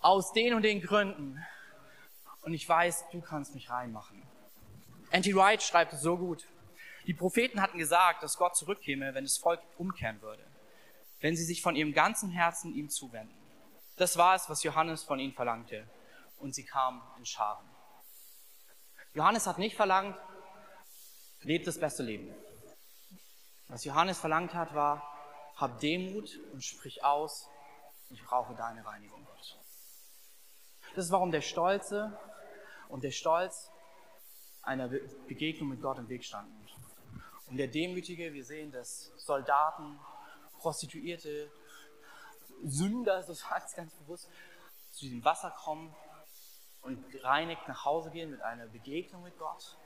[0.00, 1.44] aus den und den Gründen
[2.42, 4.22] und ich weiß, du kannst mich reinmachen.
[5.10, 6.46] Andy Wright schreibt es so gut.
[7.06, 10.44] Die Propheten hatten gesagt, dass Gott zurückkäme, wenn das Volk umkehren würde
[11.26, 13.34] wenn sie sich von ihrem ganzen Herzen ihm zuwenden.
[13.96, 15.90] Das war es, was Johannes von ihnen verlangte.
[16.38, 17.68] Und sie kamen in Scharen.
[19.12, 20.16] Johannes hat nicht verlangt,
[21.40, 22.32] lebt das beste Leben.
[23.66, 25.02] Was Johannes verlangt hat, war,
[25.56, 27.48] hab Demut und sprich aus,
[28.10, 29.26] ich brauche deine Reinigung.
[30.94, 32.16] Das ist, warum der Stolze
[32.88, 33.68] und der Stolz
[34.62, 34.86] einer
[35.26, 36.54] Begegnung mit Gott im Weg standen.
[37.48, 39.98] Und der Demütige, wir sehen, dass Soldaten
[40.66, 41.48] Prostituierte,
[42.64, 44.28] Sünder, so sagt es ganz bewusst,
[44.90, 45.94] zu diesem Wasser kommen
[46.82, 49.76] und reinigt nach Hause gehen mit einer Begegnung mit Gott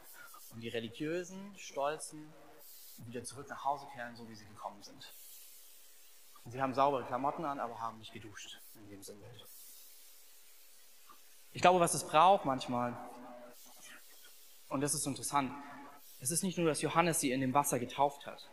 [0.54, 2.32] und die religiösen, stolzen
[3.04, 5.12] wieder zurück nach Hause kehren, so wie sie gekommen sind.
[6.44, 9.26] Und sie haben saubere Klamotten an, aber haben nicht geduscht in dem Sinne.
[11.52, 12.96] Ich glaube, was es braucht manchmal,
[14.70, 15.52] und das ist interessant,
[16.20, 18.48] es ist nicht nur, dass Johannes sie in dem Wasser getauft hat,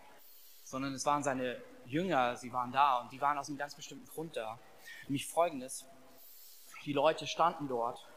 [0.65, 4.07] sondern es waren seine Jünger, sie waren da und die waren aus einem ganz bestimmten
[4.07, 4.59] Grund da.
[5.03, 5.85] Nämlich folgendes,
[6.85, 8.07] die Leute standen dort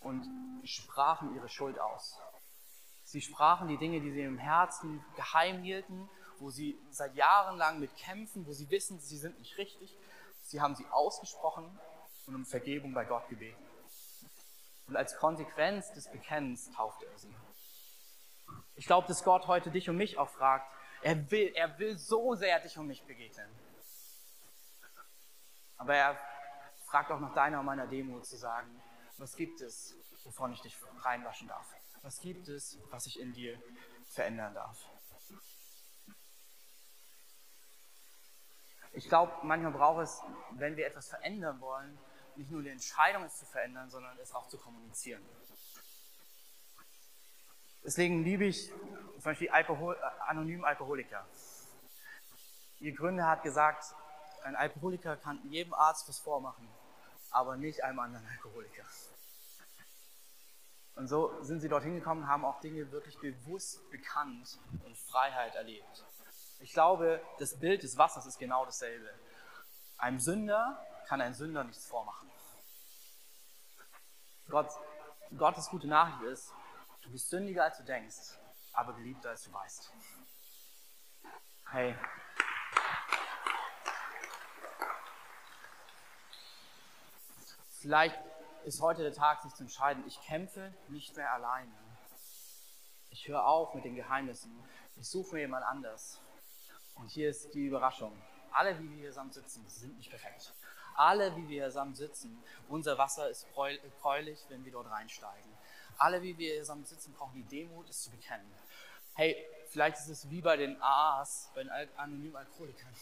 [0.00, 0.24] und
[0.64, 2.18] sprachen ihre Schuld aus.
[3.04, 7.78] Sie sprachen die Dinge, die sie im Herzen geheim hielten, wo sie seit Jahren lang
[7.78, 9.96] mit kämpfen, wo sie wissen, sie sind nicht richtig.
[10.42, 11.78] Sie haben sie ausgesprochen
[12.26, 13.62] und um Vergebung bei Gott gebeten.
[14.88, 17.34] Und als Konsequenz des Bekennens taufte er sie.
[18.76, 20.70] Ich glaube, dass Gott heute dich und mich auch fragt,
[21.06, 23.48] er will, er will so sehr dich und mich begegnen.
[25.76, 26.18] Aber er
[26.86, 28.82] fragt auch nach deiner und meiner Demut zu sagen,
[29.16, 31.72] was gibt es, wovon ich dich reinwaschen darf?
[32.02, 33.56] Was gibt es, was ich in dir
[34.08, 34.84] verändern darf?
[38.92, 41.96] Ich glaube, manchmal braucht es, wenn wir etwas verändern wollen,
[42.34, 45.22] nicht nur die Entscheidung, es zu verändern, sondern es auch zu kommunizieren.
[47.86, 51.24] Deswegen liebe ich zum Beispiel Alkohol, äh, anonymen Alkoholiker.
[52.80, 53.94] Ihr Gründer hat gesagt,
[54.42, 56.68] ein Alkoholiker kann jedem Arzt was vormachen,
[57.30, 58.82] aber nicht einem anderen Alkoholiker.
[60.96, 66.04] Und so sind sie dorthin gekommen, haben auch Dinge wirklich bewusst bekannt und Freiheit erlebt.
[66.58, 69.08] Ich glaube, das Bild des Wassers ist genau dasselbe.
[69.96, 72.28] Einem Sünder kann ein Sünder nichts vormachen.
[74.48, 74.70] Gott,
[75.36, 76.52] Gottes gute Nachricht ist,
[77.06, 78.36] Du bist sündiger, als du denkst,
[78.72, 79.92] aber geliebter, als du weißt.
[81.70, 81.94] Hey.
[87.78, 88.18] Vielleicht
[88.64, 91.72] ist heute der Tag, sich zu entscheiden, ich kämpfe nicht mehr alleine.
[93.10, 94.52] Ich höre auf mit den Geheimnissen.
[94.96, 96.20] Ich suche mir jemand anders.
[96.96, 98.20] Und hier ist die Überraschung.
[98.50, 100.52] Alle, wie wir hier zusammen sitzen, sind nicht perfekt.
[100.96, 105.55] Alle, wie wir hier zusammen sitzen, unser Wasser ist gräulich, wenn wir dort reinsteigen.
[105.98, 108.46] Alle, wie wir zusammen sitzen, brauchen die Demut, es zu bekennen.
[109.14, 109.36] Hey,
[109.70, 112.94] vielleicht ist es wie bei den AAs, bei den anonymen Alkoholikern,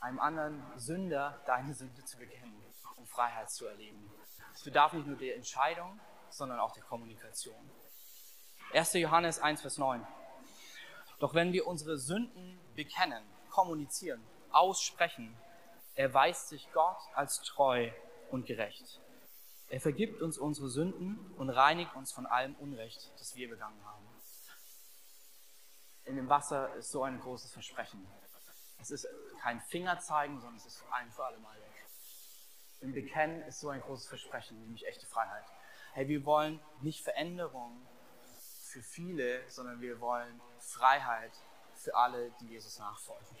[0.00, 2.60] einem anderen Sünder deine Sünde zu bekennen,
[2.96, 4.10] um Freiheit zu erleben.
[4.54, 7.70] Es bedarf nicht nur der Entscheidung, sondern auch der Kommunikation.
[8.72, 8.94] 1.
[8.94, 10.06] Johannes 1, Vers 9.
[11.18, 15.36] Doch wenn wir unsere Sünden bekennen, kommunizieren, aussprechen,
[15.94, 17.90] erweist sich Gott als treu
[18.30, 19.00] und gerecht.
[19.72, 24.06] Er vergibt uns unsere Sünden und reinigt uns von allem Unrecht, das wir begangen haben.
[26.04, 28.06] In dem Wasser ist so ein großes Versprechen.
[28.82, 29.08] Es ist
[29.40, 31.86] kein Fingerzeigen, sondern es ist ein für alle Mal weg.
[32.80, 35.46] Im Bekennen ist so ein großes Versprechen, nämlich echte Freiheit.
[35.94, 37.80] Hey, wir wollen nicht Veränderung
[38.64, 41.32] für viele, sondern wir wollen Freiheit
[41.76, 43.38] für alle, die Jesus nachfolgen.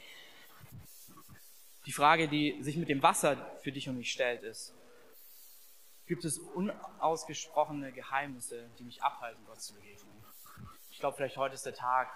[1.84, 4.74] Die Frage, die sich mit dem Wasser für dich und mich stellt, ist,
[6.12, 10.22] gibt es unausgesprochene Geheimnisse, die mich abhalten, Gott zu begegnen?
[10.90, 12.10] Ich glaube, vielleicht heute ist der Tag,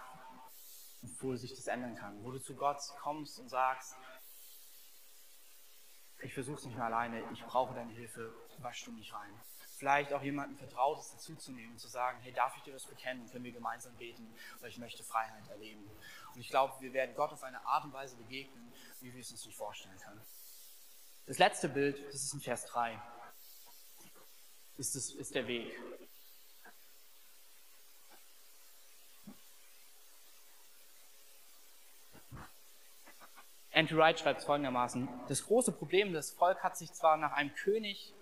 [1.21, 3.97] wo sich das ändern kann, wo du zu Gott kommst und sagst,
[6.21, 9.33] ich versuche es nicht mehr alleine, ich brauche deine Hilfe, wasch du mich rein.
[9.79, 13.27] Vielleicht auch jemanden Vertrautes dazuzunehmen und zu sagen, hey, darf ich dir das bekennen?
[13.31, 14.31] Können wir gemeinsam beten,
[14.61, 15.91] weil ich möchte Freiheit erleben.
[16.35, 19.31] Und ich glaube, wir werden Gott auf eine Art und Weise begegnen, wie wir es
[19.31, 20.21] uns nicht vorstellen können.
[21.25, 23.01] Das letzte Bild, das ist in Vers 3,
[24.79, 25.79] ist, das, ist der Weg.
[33.73, 38.15] Andrew Wright schreibt folgendermaßen, das große Problem, das Volk hat sich zwar nach einem König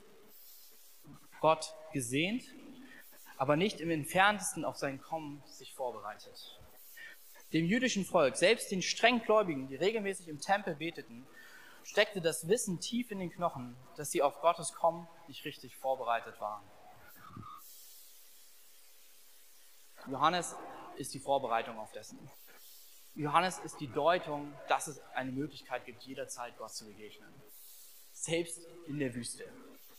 [1.41, 2.45] Gott gesehnt,
[3.37, 6.59] aber nicht im entferntesten auf sein Kommen sich vorbereitet.
[7.53, 11.25] Dem jüdischen Volk, selbst den strenggläubigen, die regelmäßig im Tempel beteten,
[11.85, 16.41] steckte das Wissen tief in den Knochen, dass sie auf Gottes Kommen nicht richtig vorbereitet
[16.41, 16.63] waren.
[20.07, 20.57] Johannes
[20.97, 22.19] ist die Vorbereitung auf dessen.
[23.15, 27.33] Johannes ist die Deutung, dass es eine Möglichkeit gibt, jederzeit Gott zu begegnen.
[28.13, 29.45] Selbst in der Wüste.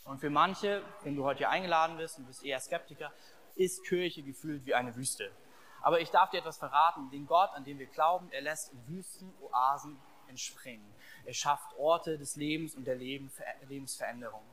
[0.04, 3.12] Und für manche, wenn du heute hier eingeladen bist und bist eher Skeptiker,
[3.54, 5.32] ist Kirche gefühlt wie eine Wüste.
[5.80, 7.10] Aber ich darf dir etwas verraten.
[7.10, 10.86] Den Gott, an den wir glauben, er lässt in Wüsten Oasen entspringen.
[11.24, 14.44] Er schafft Orte des Lebens und der Lebensveränderung.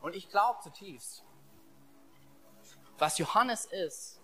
[0.00, 1.24] Und ich glaube zutiefst,
[2.98, 4.20] was Johannes ist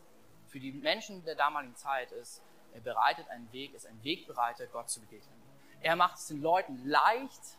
[0.48, 2.42] für die Menschen der damaligen Zeit ist,
[2.74, 5.40] er bereitet einen Weg, ist ein Wegbereiter, Gott zu begegnen.
[5.80, 7.58] Er macht es den Leuten leicht,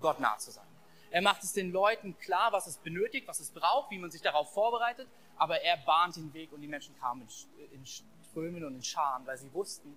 [0.00, 0.66] Gott nah zu sein.
[1.10, 4.20] Er macht es den Leuten klar, was es benötigt, was es braucht, wie man sich
[4.20, 7.26] darauf vorbereitet, aber er bahnt den Weg und die Menschen kamen
[7.72, 9.96] in, Strömen und in Scharen, weil sie wussten,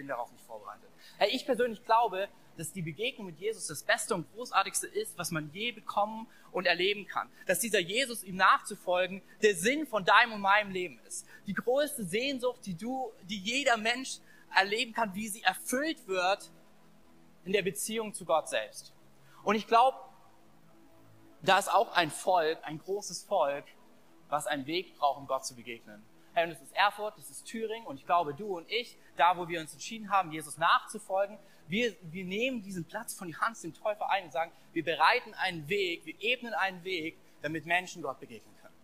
[0.00, 0.88] bin darauf nicht vorbereitet.
[1.30, 5.50] Ich persönlich glaube, dass die Begegnung mit Jesus das Beste und Großartigste ist, was man
[5.52, 7.28] je bekommen und erleben kann.
[7.46, 11.26] Dass dieser Jesus, ihm nachzufolgen, der Sinn von deinem und meinem Leben ist.
[11.46, 14.20] Die größte Sehnsucht, die du, die jeder Mensch
[14.56, 16.50] erleben kann, wie sie erfüllt wird
[17.44, 18.94] in der Beziehung zu Gott selbst.
[19.44, 19.98] Und ich glaube,
[21.42, 23.66] da ist auch ein Volk, ein großes Volk,
[24.30, 26.02] was einen Weg braucht, um Gott zu begegnen.
[26.32, 29.36] Hey, und das ist Erfurt, das ist Thüringen und ich glaube, du und ich, da
[29.36, 33.74] wo wir uns entschieden haben, Jesus nachzufolgen, wir, wir nehmen diesen Platz von Johannes dem
[33.74, 38.20] Täufer ein und sagen, wir bereiten einen Weg, wir ebnen einen Weg, damit Menschen Gott
[38.20, 38.74] begegnen können.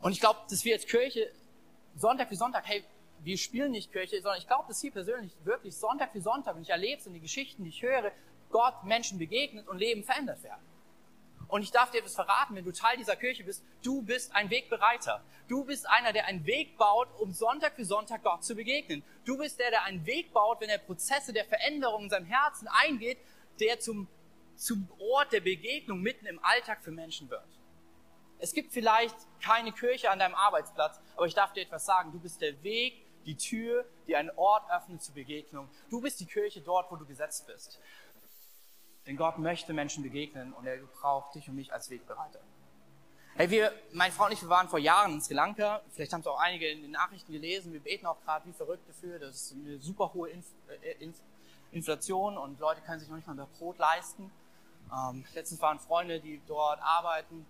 [0.00, 1.30] Und ich glaube, dass wir als Kirche
[1.96, 2.84] Sonntag für Sonntag, hey,
[3.20, 6.62] wir spielen nicht Kirche, sondern ich glaube, dass hier persönlich wirklich Sonntag für Sonntag, wenn
[6.62, 8.12] ich erlebe es und die Geschichten, die ich höre,
[8.54, 10.62] Gott Menschen begegnet und Leben verändert werden.
[11.48, 14.48] Und ich darf dir etwas verraten, wenn du Teil dieser Kirche bist, du bist ein
[14.48, 15.24] Wegbereiter.
[15.48, 19.02] Du bist einer, der einen Weg baut, um Sonntag für Sonntag Gott zu begegnen.
[19.24, 22.68] Du bist der, der einen Weg baut, wenn er Prozesse der Veränderung in seinem Herzen
[22.68, 23.18] eingeht,
[23.58, 24.06] der zum,
[24.54, 27.48] zum Ort der Begegnung mitten im Alltag für Menschen wird.
[28.38, 32.12] Es gibt vielleicht keine Kirche an deinem Arbeitsplatz, aber ich darf dir etwas sagen.
[32.12, 35.68] Du bist der Weg, die Tür, die einen Ort öffnet zur Begegnung.
[35.90, 37.80] Du bist die Kirche dort, wo du gesetzt bist.
[39.06, 42.40] Denn Gott möchte Menschen begegnen und er braucht dich und mich als Wegbereiter.
[43.36, 45.82] Hey, wir, meine Frau und ich, wir waren vor Jahren in Sri Lanka.
[45.90, 47.72] Vielleicht haben es auch einige in den Nachrichten gelesen.
[47.72, 49.18] Wir beten auch gerade wie verrückt dafür.
[49.18, 50.46] Das ist eine super hohe Inf
[50.82, 51.16] äh, Inf
[51.72, 54.30] Inflation und Leute können sich noch nicht mal mehr Brot leisten.
[54.92, 57.44] Ähm, letztens waren Freunde, die dort arbeiten,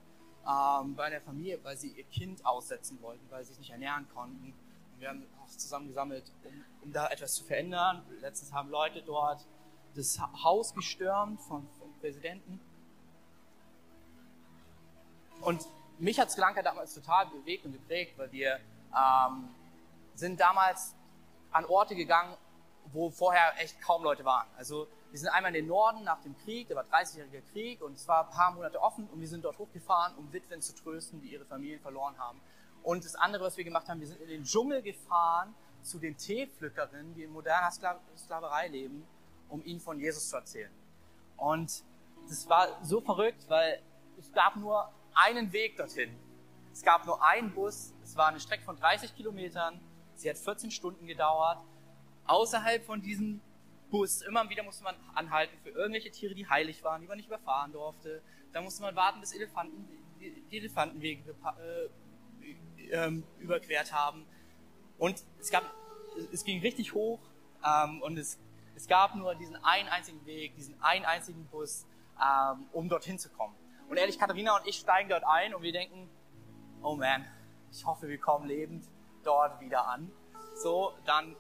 [0.48, 4.07] ähm, bei der Familie, weil sie ihr Kind aussetzen wollten, weil sie sich nicht ernähren
[4.14, 4.55] konnten.
[4.94, 6.12] Und wir haben auch zusammen um,
[6.82, 8.02] um da etwas zu verändern.
[8.20, 9.44] Letztens haben Leute dort
[9.95, 11.68] das Haus gestürmt vom,
[12.01, 12.61] Präsidenten.
[15.40, 15.66] Und
[15.99, 18.61] mich hat Sri Lanka damals total bewegt und geprägt, weil wir
[18.95, 19.49] ähm,
[20.14, 20.95] sind damals
[21.51, 22.36] an Orte gegangen,
[22.92, 24.47] wo vorher echt kaum Leute waren.
[24.59, 27.95] Also wir sind einmal in den Norden nach dem Krieg, der war 30-jähriger Krieg und
[27.95, 31.22] es war ein paar Monate offen und wir sind dort hochgefahren, um Witwen zu trösten,
[31.22, 32.38] die ihre Familien verloren haben.
[32.82, 36.18] Und das andere, was wir gemacht haben, wir sind in den Dschungel gefahren zu den
[36.18, 39.07] Teepflückerinnen, die in moderner Sklaverei leben
[39.49, 40.72] um ihnen von Jesus zu erzählen.
[41.36, 41.84] Und
[42.28, 43.80] das war so verrückt, weil
[44.18, 46.16] es gab nur einen Weg dorthin.
[46.72, 49.80] Es gab nur einen Bus, es war eine Strecke von 30 Kilometern,
[50.14, 51.59] sie hat 14 Stunden gedauert.
[52.26, 53.40] Außerhalb von diesem
[53.90, 57.28] Bus, immer wieder musste man anhalten für irgendwelche Tiere, die heilig waren, die man nicht
[57.28, 58.22] überfahren durfte.
[58.53, 59.88] Da musste man warten, bis Elefanten
[60.51, 61.34] die Elefantenwege
[62.40, 64.24] äh, äh, überquert haben.
[64.99, 65.64] Und es gab,
[66.32, 67.20] es ging richtig hoch
[67.64, 68.38] ähm, und es,
[68.77, 71.87] es gab nur diesen einen einzigen Weg, diesen einen einzigen Bus,
[72.20, 73.55] ähm, um dorthin zu kommen.
[73.89, 76.09] Und ehrlich, Katharina und ich steigen dort ein und wir denken,
[76.83, 77.25] oh man,
[77.70, 78.85] ich hoffe, wir kommen lebend
[79.22, 80.11] dort wieder an.
[80.57, 81.37] So, dann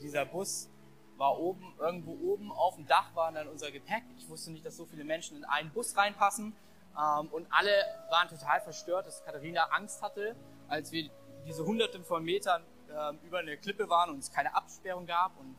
[0.00, 0.68] dieser Bus
[1.16, 4.02] war oben, irgendwo oben auf dem Dach war dann unser Gepäck.
[4.18, 6.54] Ich wusste nicht, dass so viele Menschen in einen Bus reinpassen.
[6.98, 7.70] Ähm, und alle
[8.10, 10.36] waren total verstört, dass Katharina Angst hatte,
[10.68, 11.10] als wir
[11.46, 15.38] diese hunderten von Metern ähm, über eine Klippe waren und es keine Absperrung gab.
[15.38, 15.56] Und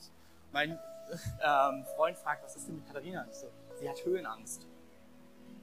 [0.51, 0.79] mein
[1.11, 3.25] ähm, Freund fragt, was ist denn mit Katharina?
[3.29, 3.47] Ich so,
[3.79, 4.65] sie hat Höhenangst.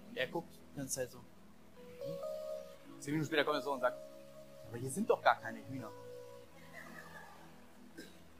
[0.08, 1.18] Und er guckt die ganze Zeit so.
[1.18, 1.24] Hm?
[3.00, 3.98] Zehn Minuten später kommt er so und sagt,
[4.68, 5.90] aber hier sind doch gar keine Hühner.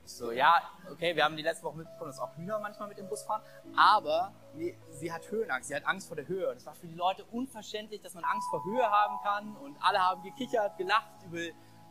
[0.04, 2.98] Ich so, ja, okay, wir haben die letzte Woche mitbekommen, dass auch Hühner manchmal mit
[2.98, 3.42] dem Bus fahren,
[3.76, 6.50] aber nee, sie hat Höhenangst, sie hat Angst vor der Höhe.
[6.50, 9.76] Und es war für die Leute unverständlich, dass man Angst vor Höhe haben kann und
[9.80, 11.38] alle haben gekichert, gelacht über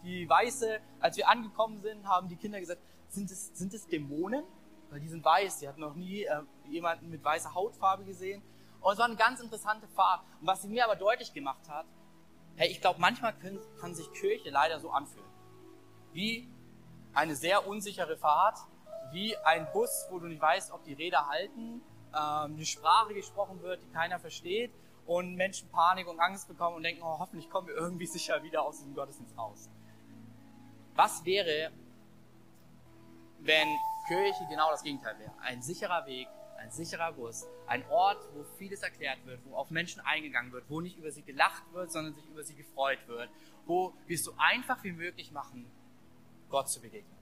[0.03, 0.79] die Weiße.
[0.99, 4.43] Als wir angekommen sind, haben die Kinder gesagt, sind es, sind es Dämonen?
[4.91, 8.43] Weil die sind weiß, die hatten noch nie äh, jemanden mit weißer Hautfarbe gesehen.
[8.81, 10.21] Und es war eine ganz interessante Fahrt.
[10.39, 11.85] Und was sie mir aber deutlich gemacht hat,
[12.57, 15.25] hey, ich glaube, manchmal können, kann sich Kirche leider so anfühlen.
[16.11, 16.47] Wie
[17.13, 18.57] eine sehr unsichere Fahrt,
[19.11, 21.81] wie ein Bus, wo du nicht weißt, ob die Räder halten,
[22.13, 24.71] ähm, eine Sprache gesprochen wird, die keiner versteht
[25.05, 28.63] und Menschen Panik und Angst bekommen und denken, oh, hoffentlich kommen wir irgendwie sicher wieder
[28.63, 29.69] aus diesem Gottesdienst raus.
[30.95, 31.71] Was wäre,
[33.39, 33.67] wenn
[34.07, 35.31] Kirche genau das Gegenteil wäre?
[35.41, 36.27] Ein sicherer Weg,
[36.57, 40.81] ein sicherer Bus, ein Ort, wo vieles erklärt wird, wo auf Menschen eingegangen wird, wo
[40.81, 43.29] nicht über sie gelacht wird, sondern sich über sie gefreut wird,
[43.65, 45.69] wo wir es so einfach wie möglich machen,
[46.49, 47.17] Gott zu begegnen.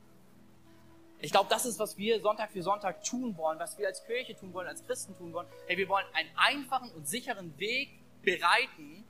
[1.22, 4.36] Ich glaube, das ist, was wir Sonntag für Sonntag tun wollen, was wir als Kirche
[4.36, 5.48] tun wollen, als Christen tun wollen.
[5.68, 7.90] Hey, wir wollen einen einfachen und sicheren Weg
[8.22, 9.06] bereiten,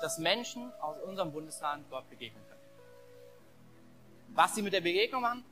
[0.00, 2.60] dass Menschen aus unserem Bundesland Gott begegnen können.
[4.34, 5.44] Was sie mit der Begegnung machen,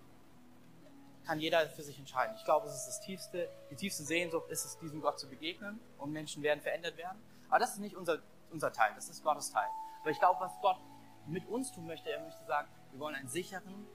[1.26, 2.34] kann jeder für sich entscheiden.
[2.36, 5.80] Ich glaube, es ist das tiefste, die tiefste Sehnsucht ist es, diesem Gott zu begegnen
[5.98, 7.18] und Menschen werden verändert werden.
[7.48, 8.18] Aber das ist nicht unser,
[8.50, 9.68] unser Teil, das ist Gottes Teil.
[10.00, 10.78] Aber ich glaube, was Gott
[11.26, 13.86] mit uns tun möchte, er möchte sagen, wir wollen einen sicheren,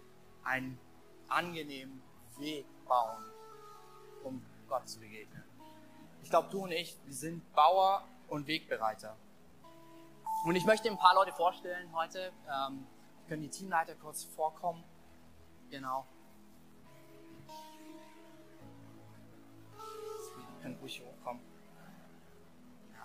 [0.43, 0.79] einen
[1.27, 2.01] angenehmen
[2.37, 3.23] Weg bauen,
[4.23, 5.43] um Gott zu begegnen.
[6.23, 9.15] Ich glaube, du und ich, wir sind Bauer und Wegbereiter.
[10.45, 12.31] Und ich möchte ein paar Leute vorstellen heute.
[12.49, 12.85] Ähm,
[13.27, 14.83] können die Teamleiter kurz vorkommen?
[15.69, 16.05] Genau.
[20.65, 21.43] Können ruhig hochkommen.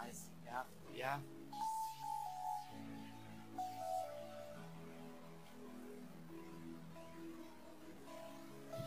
[0.03, 0.31] Nice.
[0.47, 1.21] Ja, ja.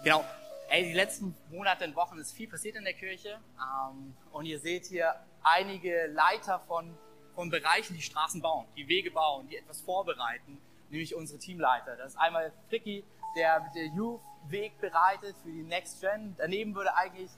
[0.03, 0.25] Genau.
[0.69, 3.39] Ey, die letzten Monate und Wochen ist viel passiert in der Kirche.
[3.59, 6.97] Ähm, und ihr seht hier einige Leiter von,
[7.35, 10.59] von Bereichen, die Straßen bauen, die Wege bauen, die etwas vorbereiten,
[10.89, 11.95] nämlich unsere Teamleiter.
[11.95, 13.03] Das ist einmal Fricky,
[13.35, 16.33] der mit der Youth Weg bereitet für die Next Gen.
[16.39, 17.29] Daneben würde eigentlich,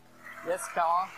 [0.48, 1.10] yes, klar.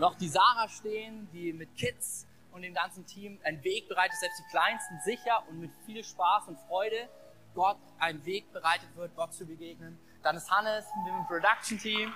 [0.00, 4.40] noch die Sarah stehen, die mit Kids und dem ganzen Team einen Weg bereitet, selbst
[4.40, 7.08] die Kleinsten sicher und mit viel Spaß und Freude
[7.54, 10.00] Gott einen Weg bereitet wird, Gott zu begegnen.
[10.22, 12.12] Dann ist Hannes mit dem Production Team.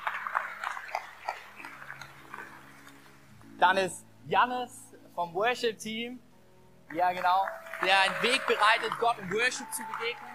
[3.58, 6.20] Dann ist Jannis vom Worship Team.
[6.94, 7.46] Ja, genau.
[7.82, 10.33] Der einen Weg bereitet, Gott im Worship zu begegnen.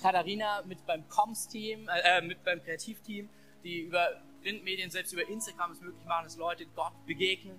[0.00, 3.28] Katharina mit beim Comms-Team, äh, äh, mit beim Kreativteam,
[3.62, 7.58] die über Printmedien, selbst über Instagram es möglich machen, dass Leute Gott begegnen.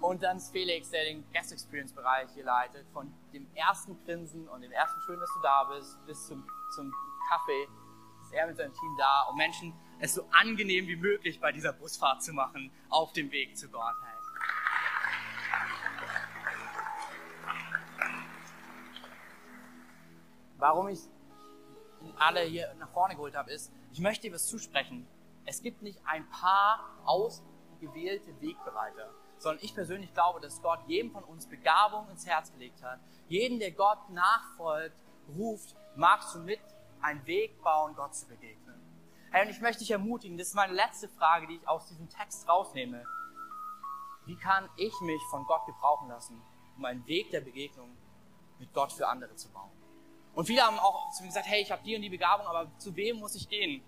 [0.00, 4.48] Und dann ist Felix, der den Guest Experience Bereich hier leitet, von dem ersten Grinsen
[4.48, 6.92] und dem ersten Schön, dass du da bist, bis zum, zum
[7.28, 7.68] Kaffee,
[8.20, 11.72] ist er mit seinem Team da, um Menschen es so angenehm wie möglich bei dieser
[11.72, 13.94] Busfahrt zu machen, auf dem Weg zu Gott.
[20.62, 21.00] Warum ich
[22.20, 25.08] alle hier nach vorne geholt habe, ist, ich möchte dir was zusprechen.
[25.44, 31.24] Es gibt nicht ein paar ausgewählte Wegbereiter sondern ich persönlich glaube, dass Gott jedem von
[31.24, 33.00] uns Begabung ins Herz gelegt hat.
[33.26, 34.96] Jeden, der Gott nachfolgt,
[35.36, 36.60] ruft, magst du mit
[37.00, 38.80] einen Weg bauen, Gott zu begegnen.
[39.32, 42.08] Hey, und ich möchte dich ermutigen, das ist meine letzte Frage, die ich aus diesem
[42.08, 43.04] Text rausnehme.
[44.26, 46.40] Wie kann ich mich von Gott gebrauchen lassen,
[46.76, 47.96] um einen Weg der Begegnung
[48.60, 49.81] mit Gott für andere zu bauen.
[50.34, 52.66] Und viele haben auch zu mir gesagt, hey, ich habe die und die Begabung, aber
[52.78, 53.82] zu wem muss ich gehen?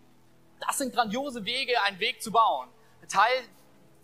[0.61, 2.69] Das sind grandiose Wege, einen Weg zu bauen.
[3.09, 3.45] Teil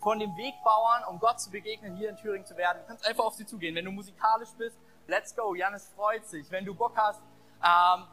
[0.00, 2.78] von dem Wegbauern, um Gott zu begegnen, hier in Thüringen zu werden.
[2.80, 3.74] Du kannst einfach auf sie zugehen.
[3.74, 5.54] Wenn du musikalisch bist, let's go.
[5.54, 6.50] Janis freut sich.
[6.50, 7.20] Wenn du Bock hast,
[7.62, 8.06] ähm,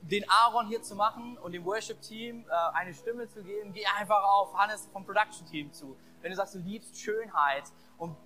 [0.00, 4.22] den Aaron hier zu machen und dem Worship-Team äh, eine Stimme zu geben, geh einfach
[4.22, 5.96] auf Hannes vom Production-Team zu.
[6.20, 7.64] Wenn du sagst, du liebst Schönheit
[7.96, 8.16] und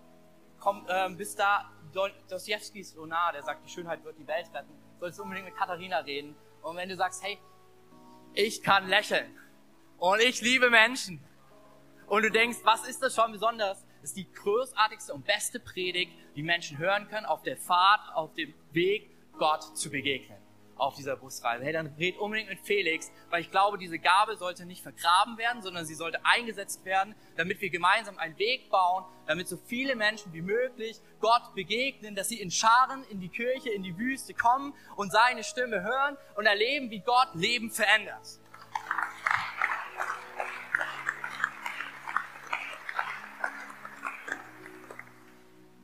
[0.58, 4.72] komm, ähm, bist da, so nah, der sagt, die Schönheit wird die Welt retten,
[5.02, 6.36] solltest du unbedingt mit Katharina reden.
[6.62, 7.36] Und wenn du sagst, hey,
[8.34, 9.36] ich kann lächeln
[9.98, 11.20] und ich liebe Menschen
[12.06, 13.84] und du denkst, was ist das schon besonders?
[14.00, 18.32] Das ist die großartigste und beste Predigt, die Menschen hören können auf der Fahrt, auf
[18.34, 20.41] dem Weg, Gott zu begegnen
[20.82, 21.64] auf dieser Busreise.
[21.64, 25.62] Hey, dann red unbedingt mit Felix, weil ich glaube, diese Gabe sollte nicht vergraben werden,
[25.62, 30.32] sondern sie sollte eingesetzt werden, damit wir gemeinsam einen Weg bauen, damit so viele Menschen
[30.32, 34.74] wie möglich Gott begegnen, dass sie in Scharen in die Kirche, in die Wüste kommen
[34.96, 38.40] und seine Stimme hören und erleben, wie Gott Leben verändert.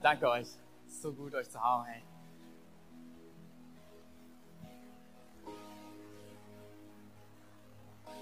[0.01, 0.49] Danke euch.
[0.86, 2.03] so gut, euch zu haben, hey.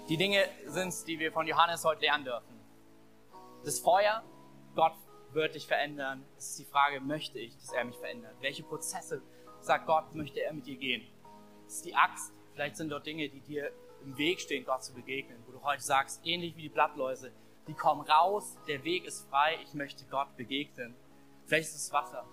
[0.09, 2.57] Die Dinge sind es, die wir von Johannes heute lernen dürfen.
[3.65, 4.23] Das Feuer,
[4.73, 4.95] Gott
[5.33, 6.23] wird dich verändern.
[6.37, 8.33] Es ist die Frage, möchte ich, dass er mich verändert?
[8.39, 9.21] Welche Prozesse,
[9.59, 11.05] sagt Gott, möchte er mit dir gehen?
[11.67, 12.31] Es ist die Axt.
[12.53, 13.69] Vielleicht sind dort Dinge, die dir
[14.01, 17.33] im Weg stehen, Gott zu begegnen, wo du heute sagst, ähnlich wie die Blattläuse,
[17.67, 20.95] die kommen raus, der Weg ist frei, ich möchte Gott begegnen.
[21.47, 22.25] Vielleicht ist es Wasser.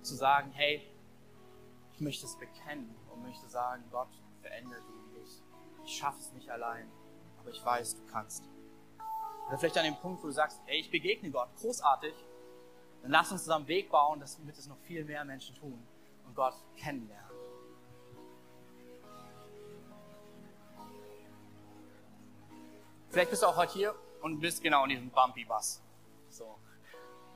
[0.00, 0.90] Zu sagen, hey,
[1.92, 4.08] ich möchte es bekennen und möchte sagen, Gott,
[4.40, 5.17] verändere du
[5.88, 6.86] ich schaffe es nicht allein,
[7.40, 8.44] aber ich weiß, du kannst.
[9.48, 12.14] Oder vielleicht an dem Punkt, wo du sagst, hey, ich begegne Gott, großartig,
[13.02, 15.82] dann lass uns zusammen Weg bauen, damit es noch viel mehr Menschen tun
[16.26, 17.26] und Gott kennenlernen.
[23.08, 25.80] Vielleicht bist du auch heute hier und bist genau in diesem Bumpy Bus.
[26.28, 26.58] So.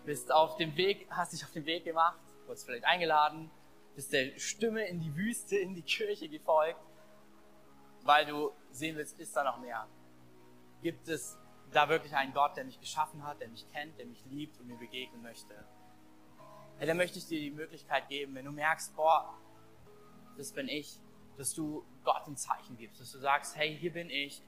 [0.04, 3.50] Bist auf dem Weg, hast dich auf den Weg gemacht, wurdest vielleicht eingeladen,
[3.94, 6.80] bist der Stimme in die Wüste, in die Kirche gefolgt
[8.06, 9.86] weil du sehen willst, ist da noch mehr?
[10.82, 11.38] Gibt es
[11.72, 14.66] da wirklich einen Gott, der mich geschaffen hat, der mich kennt, der mich liebt und
[14.66, 15.54] mir begegnen möchte?
[16.80, 19.38] Ja, dann möchte ich dir die Möglichkeit geben, wenn du merkst, boah,
[20.36, 20.98] das bin ich,
[21.36, 24.42] dass du Gott ein Zeichen gibst, dass du sagst, hey, hier bin ich,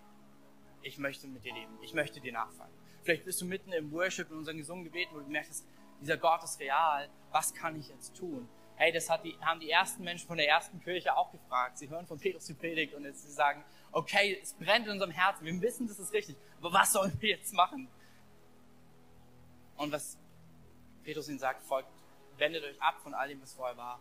[0.82, 2.72] ich möchte mit dir leben, ich möchte dir nachfallen.
[3.02, 5.66] Vielleicht bist du mitten im Worship, in unseren gesungen Gebeten, wo du merkst,
[6.00, 8.48] dieser Gott ist real, was kann ich jetzt tun?
[8.76, 11.78] Hey, das die, haben die ersten Menschen von der ersten Kirche auch gefragt.
[11.78, 15.12] Sie hören von Petrus die Predigt und jetzt sie sagen, okay, es brennt in unserem
[15.12, 17.88] Herzen, wir wissen, das ist richtig, aber was sollen wir jetzt machen?
[19.76, 20.18] Und was
[21.04, 21.88] Petrus ihnen sagt, folgt,
[22.36, 24.00] wendet euch ab von all dem, was vorher war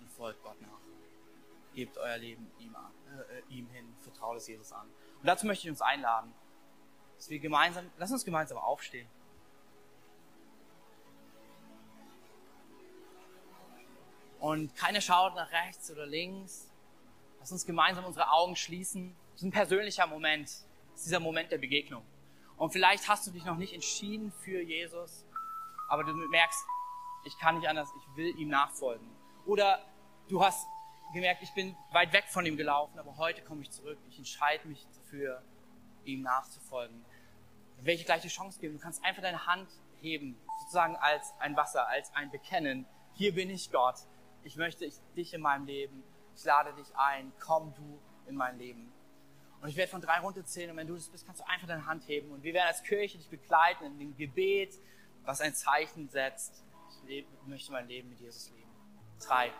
[0.00, 0.68] und folgt Gott nach.
[1.74, 2.92] Gebt euer Leben ihm, an,
[3.30, 4.86] äh, ihm hin, vertraut es Jesus an.
[5.20, 6.34] Und dazu möchte ich uns einladen,
[7.16, 9.08] dass wir gemeinsam, lass uns gemeinsam aufstehen.
[14.44, 16.70] Und keiner schaut nach rechts oder links.
[17.40, 19.16] Lass uns gemeinsam unsere Augen schließen.
[19.32, 20.48] Das ist ein persönlicher Moment.
[20.48, 22.04] Das ist dieser Moment der Begegnung.
[22.58, 25.24] Und vielleicht hast du dich noch nicht entschieden für Jesus,
[25.88, 26.62] aber du merkst,
[27.24, 29.08] ich kann nicht anders, ich will ihm nachfolgen.
[29.46, 29.82] Oder
[30.28, 30.66] du hast
[31.14, 33.98] gemerkt, ich bin weit weg von ihm gelaufen, aber heute komme ich zurück.
[34.10, 35.42] Ich entscheide mich dafür,
[36.04, 37.02] ihm nachzufolgen.
[37.78, 38.74] Ich will dir gleich die Chance geben.
[38.74, 39.70] Du kannst einfach deine Hand
[40.02, 42.84] heben, sozusagen als ein Wasser, als ein Bekennen.
[43.14, 44.00] Hier bin ich Gott
[44.44, 46.04] ich möchte dich in meinem Leben,
[46.36, 48.92] ich lade dich ein, komm du in mein Leben.
[49.60, 51.86] Und ich werde von drei runterzählen und wenn du das bist, kannst du einfach deine
[51.86, 54.78] Hand heben und wir werden als Kirche dich begleiten in dem Gebet,
[55.24, 56.62] was ein Zeichen setzt.
[56.90, 58.70] Ich lebe, möchte mein Leben mit Jesus leben.
[59.20, 59.50] Drei.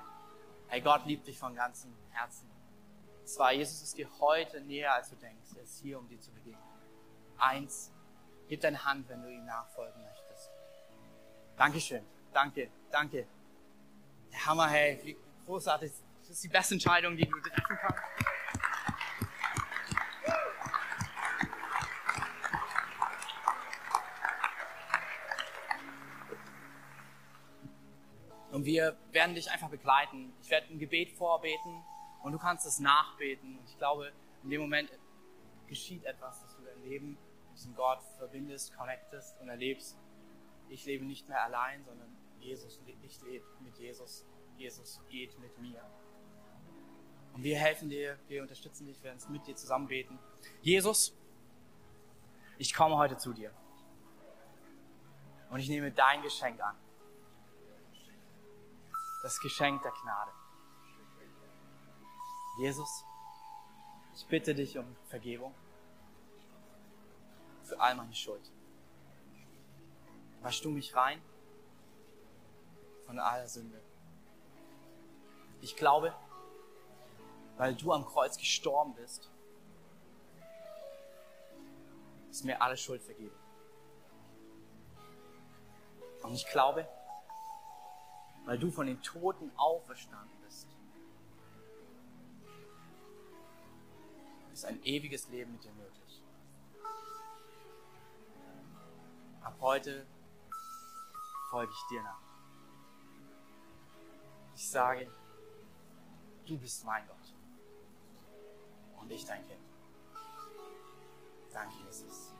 [0.68, 2.50] Hey, Gott liebt dich von ganzem Herzen.
[3.24, 3.54] Zwei.
[3.54, 5.50] Jesus ist dir heute näher, als du denkst.
[5.56, 6.62] Er ist hier, um dir zu begegnen.
[7.38, 7.90] Eins.
[8.48, 10.50] Gib deine Hand, wenn du ihm nachfolgen möchtest.
[11.56, 12.04] Dankeschön.
[12.32, 12.70] Danke.
[12.90, 13.26] Danke.
[14.46, 15.16] Hammer, hey, wie
[15.46, 15.92] großartig.
[16.20, 18.02] Das ist die beste Entscheidung, die du treffen kannst.
[28.50, 30.32] Und wir werden dich einfach begleiten.
[30.40, 31.82] Ich werde ein Gebet vorbeten
[32.22, 33.58] und du kannst es nachbeten.
[33.58, 34.12] Und ich glaube,
[34.44, 34.90] in dem Moment
[35.66, 39.98] geschieht etwas, dass du dein Leben mit diesem Gott verbindest, connectest und erlebst.
[40.68, 44.26] Ich lebe nicht mehr allein, sondern Jesus, ich lebe mit Jesus.
[44.58, 45.82] Jesus geht mit mir.
[47.32, 50.18] Und wir helfen dir, wir unterstützen dich, wir werden es mit dir zusammen beten.
[50.60, 51.16] Jesus,
[52.58, 53.50] ich komme heute zu dir.
[55.50, 56.76] Und ich nehme dein Geschenk an.
[59.22, 60.30] das Geschenk der Gnade.
[62.58, 63.06] Jesus,
[64.14, 65.54] ich bitte dich um Vergebung
[67.62, 68.52] für all meine Schuld.
[70.42, 71.22] Wasch du mich rein
[73.06, 73.80] von aller Sünde.
[75.60, 76.14] Ich glaube,
[77.56, 79.30] weil du am Kreuz gestorben bist,
[82.30, 83.36] ist mir alle Schuld vergeben.
[86.22, 86.88] Und ich glaube,
[88.44, 90.68] weil du von den Toten auferstanden bist,
[94.52, 96.22] ist ein ewiges Leben mit dir möglich.
[99.42, 100.06] Ab heute
[101.50, 102.23] folge ich dir nach.
[104.56, 105.06] Ich sage,
[106.46, 107.16] du bist mein Gott
[109.00, 109.58] und ich dein Kind.
[111.52, 112.32] Danke, Jesus.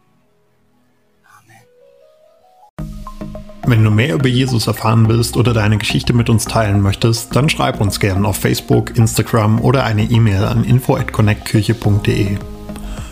[1.39, 1.65] Amen.
[3.67, 7.49] Wenn du mehr über Jesus erfahren willst oder deine Geschichte mit uns teilen möchtest, dann
[7.49, 12.39] schreib uns gerne auf Facebook, Instagram oder eine E-Mail an info@connectkirche.de.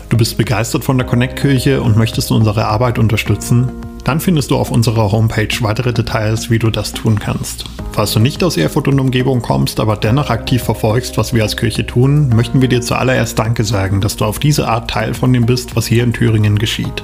[0.09, 3.69] Du bist begeistert von der Connect Kirche und möchtest unsere Arbeit unterstützen?
[4.03, 7.65] Dann findest du auf unserer Homepage weitere Details, wie du das tun kannst.
[7.93, 11.55] Falls du nicht aus Erfurt und Umgebung kommst, aber dennoch aktiv verfolgst, was wir als
[11.55, 15.31] Kirche tun, möchten wir dir zuallererst Danke sagen, dass du auf diese Art Teil von
[15.31, 17.03] dem bist, was hier in Thüringen geschieht.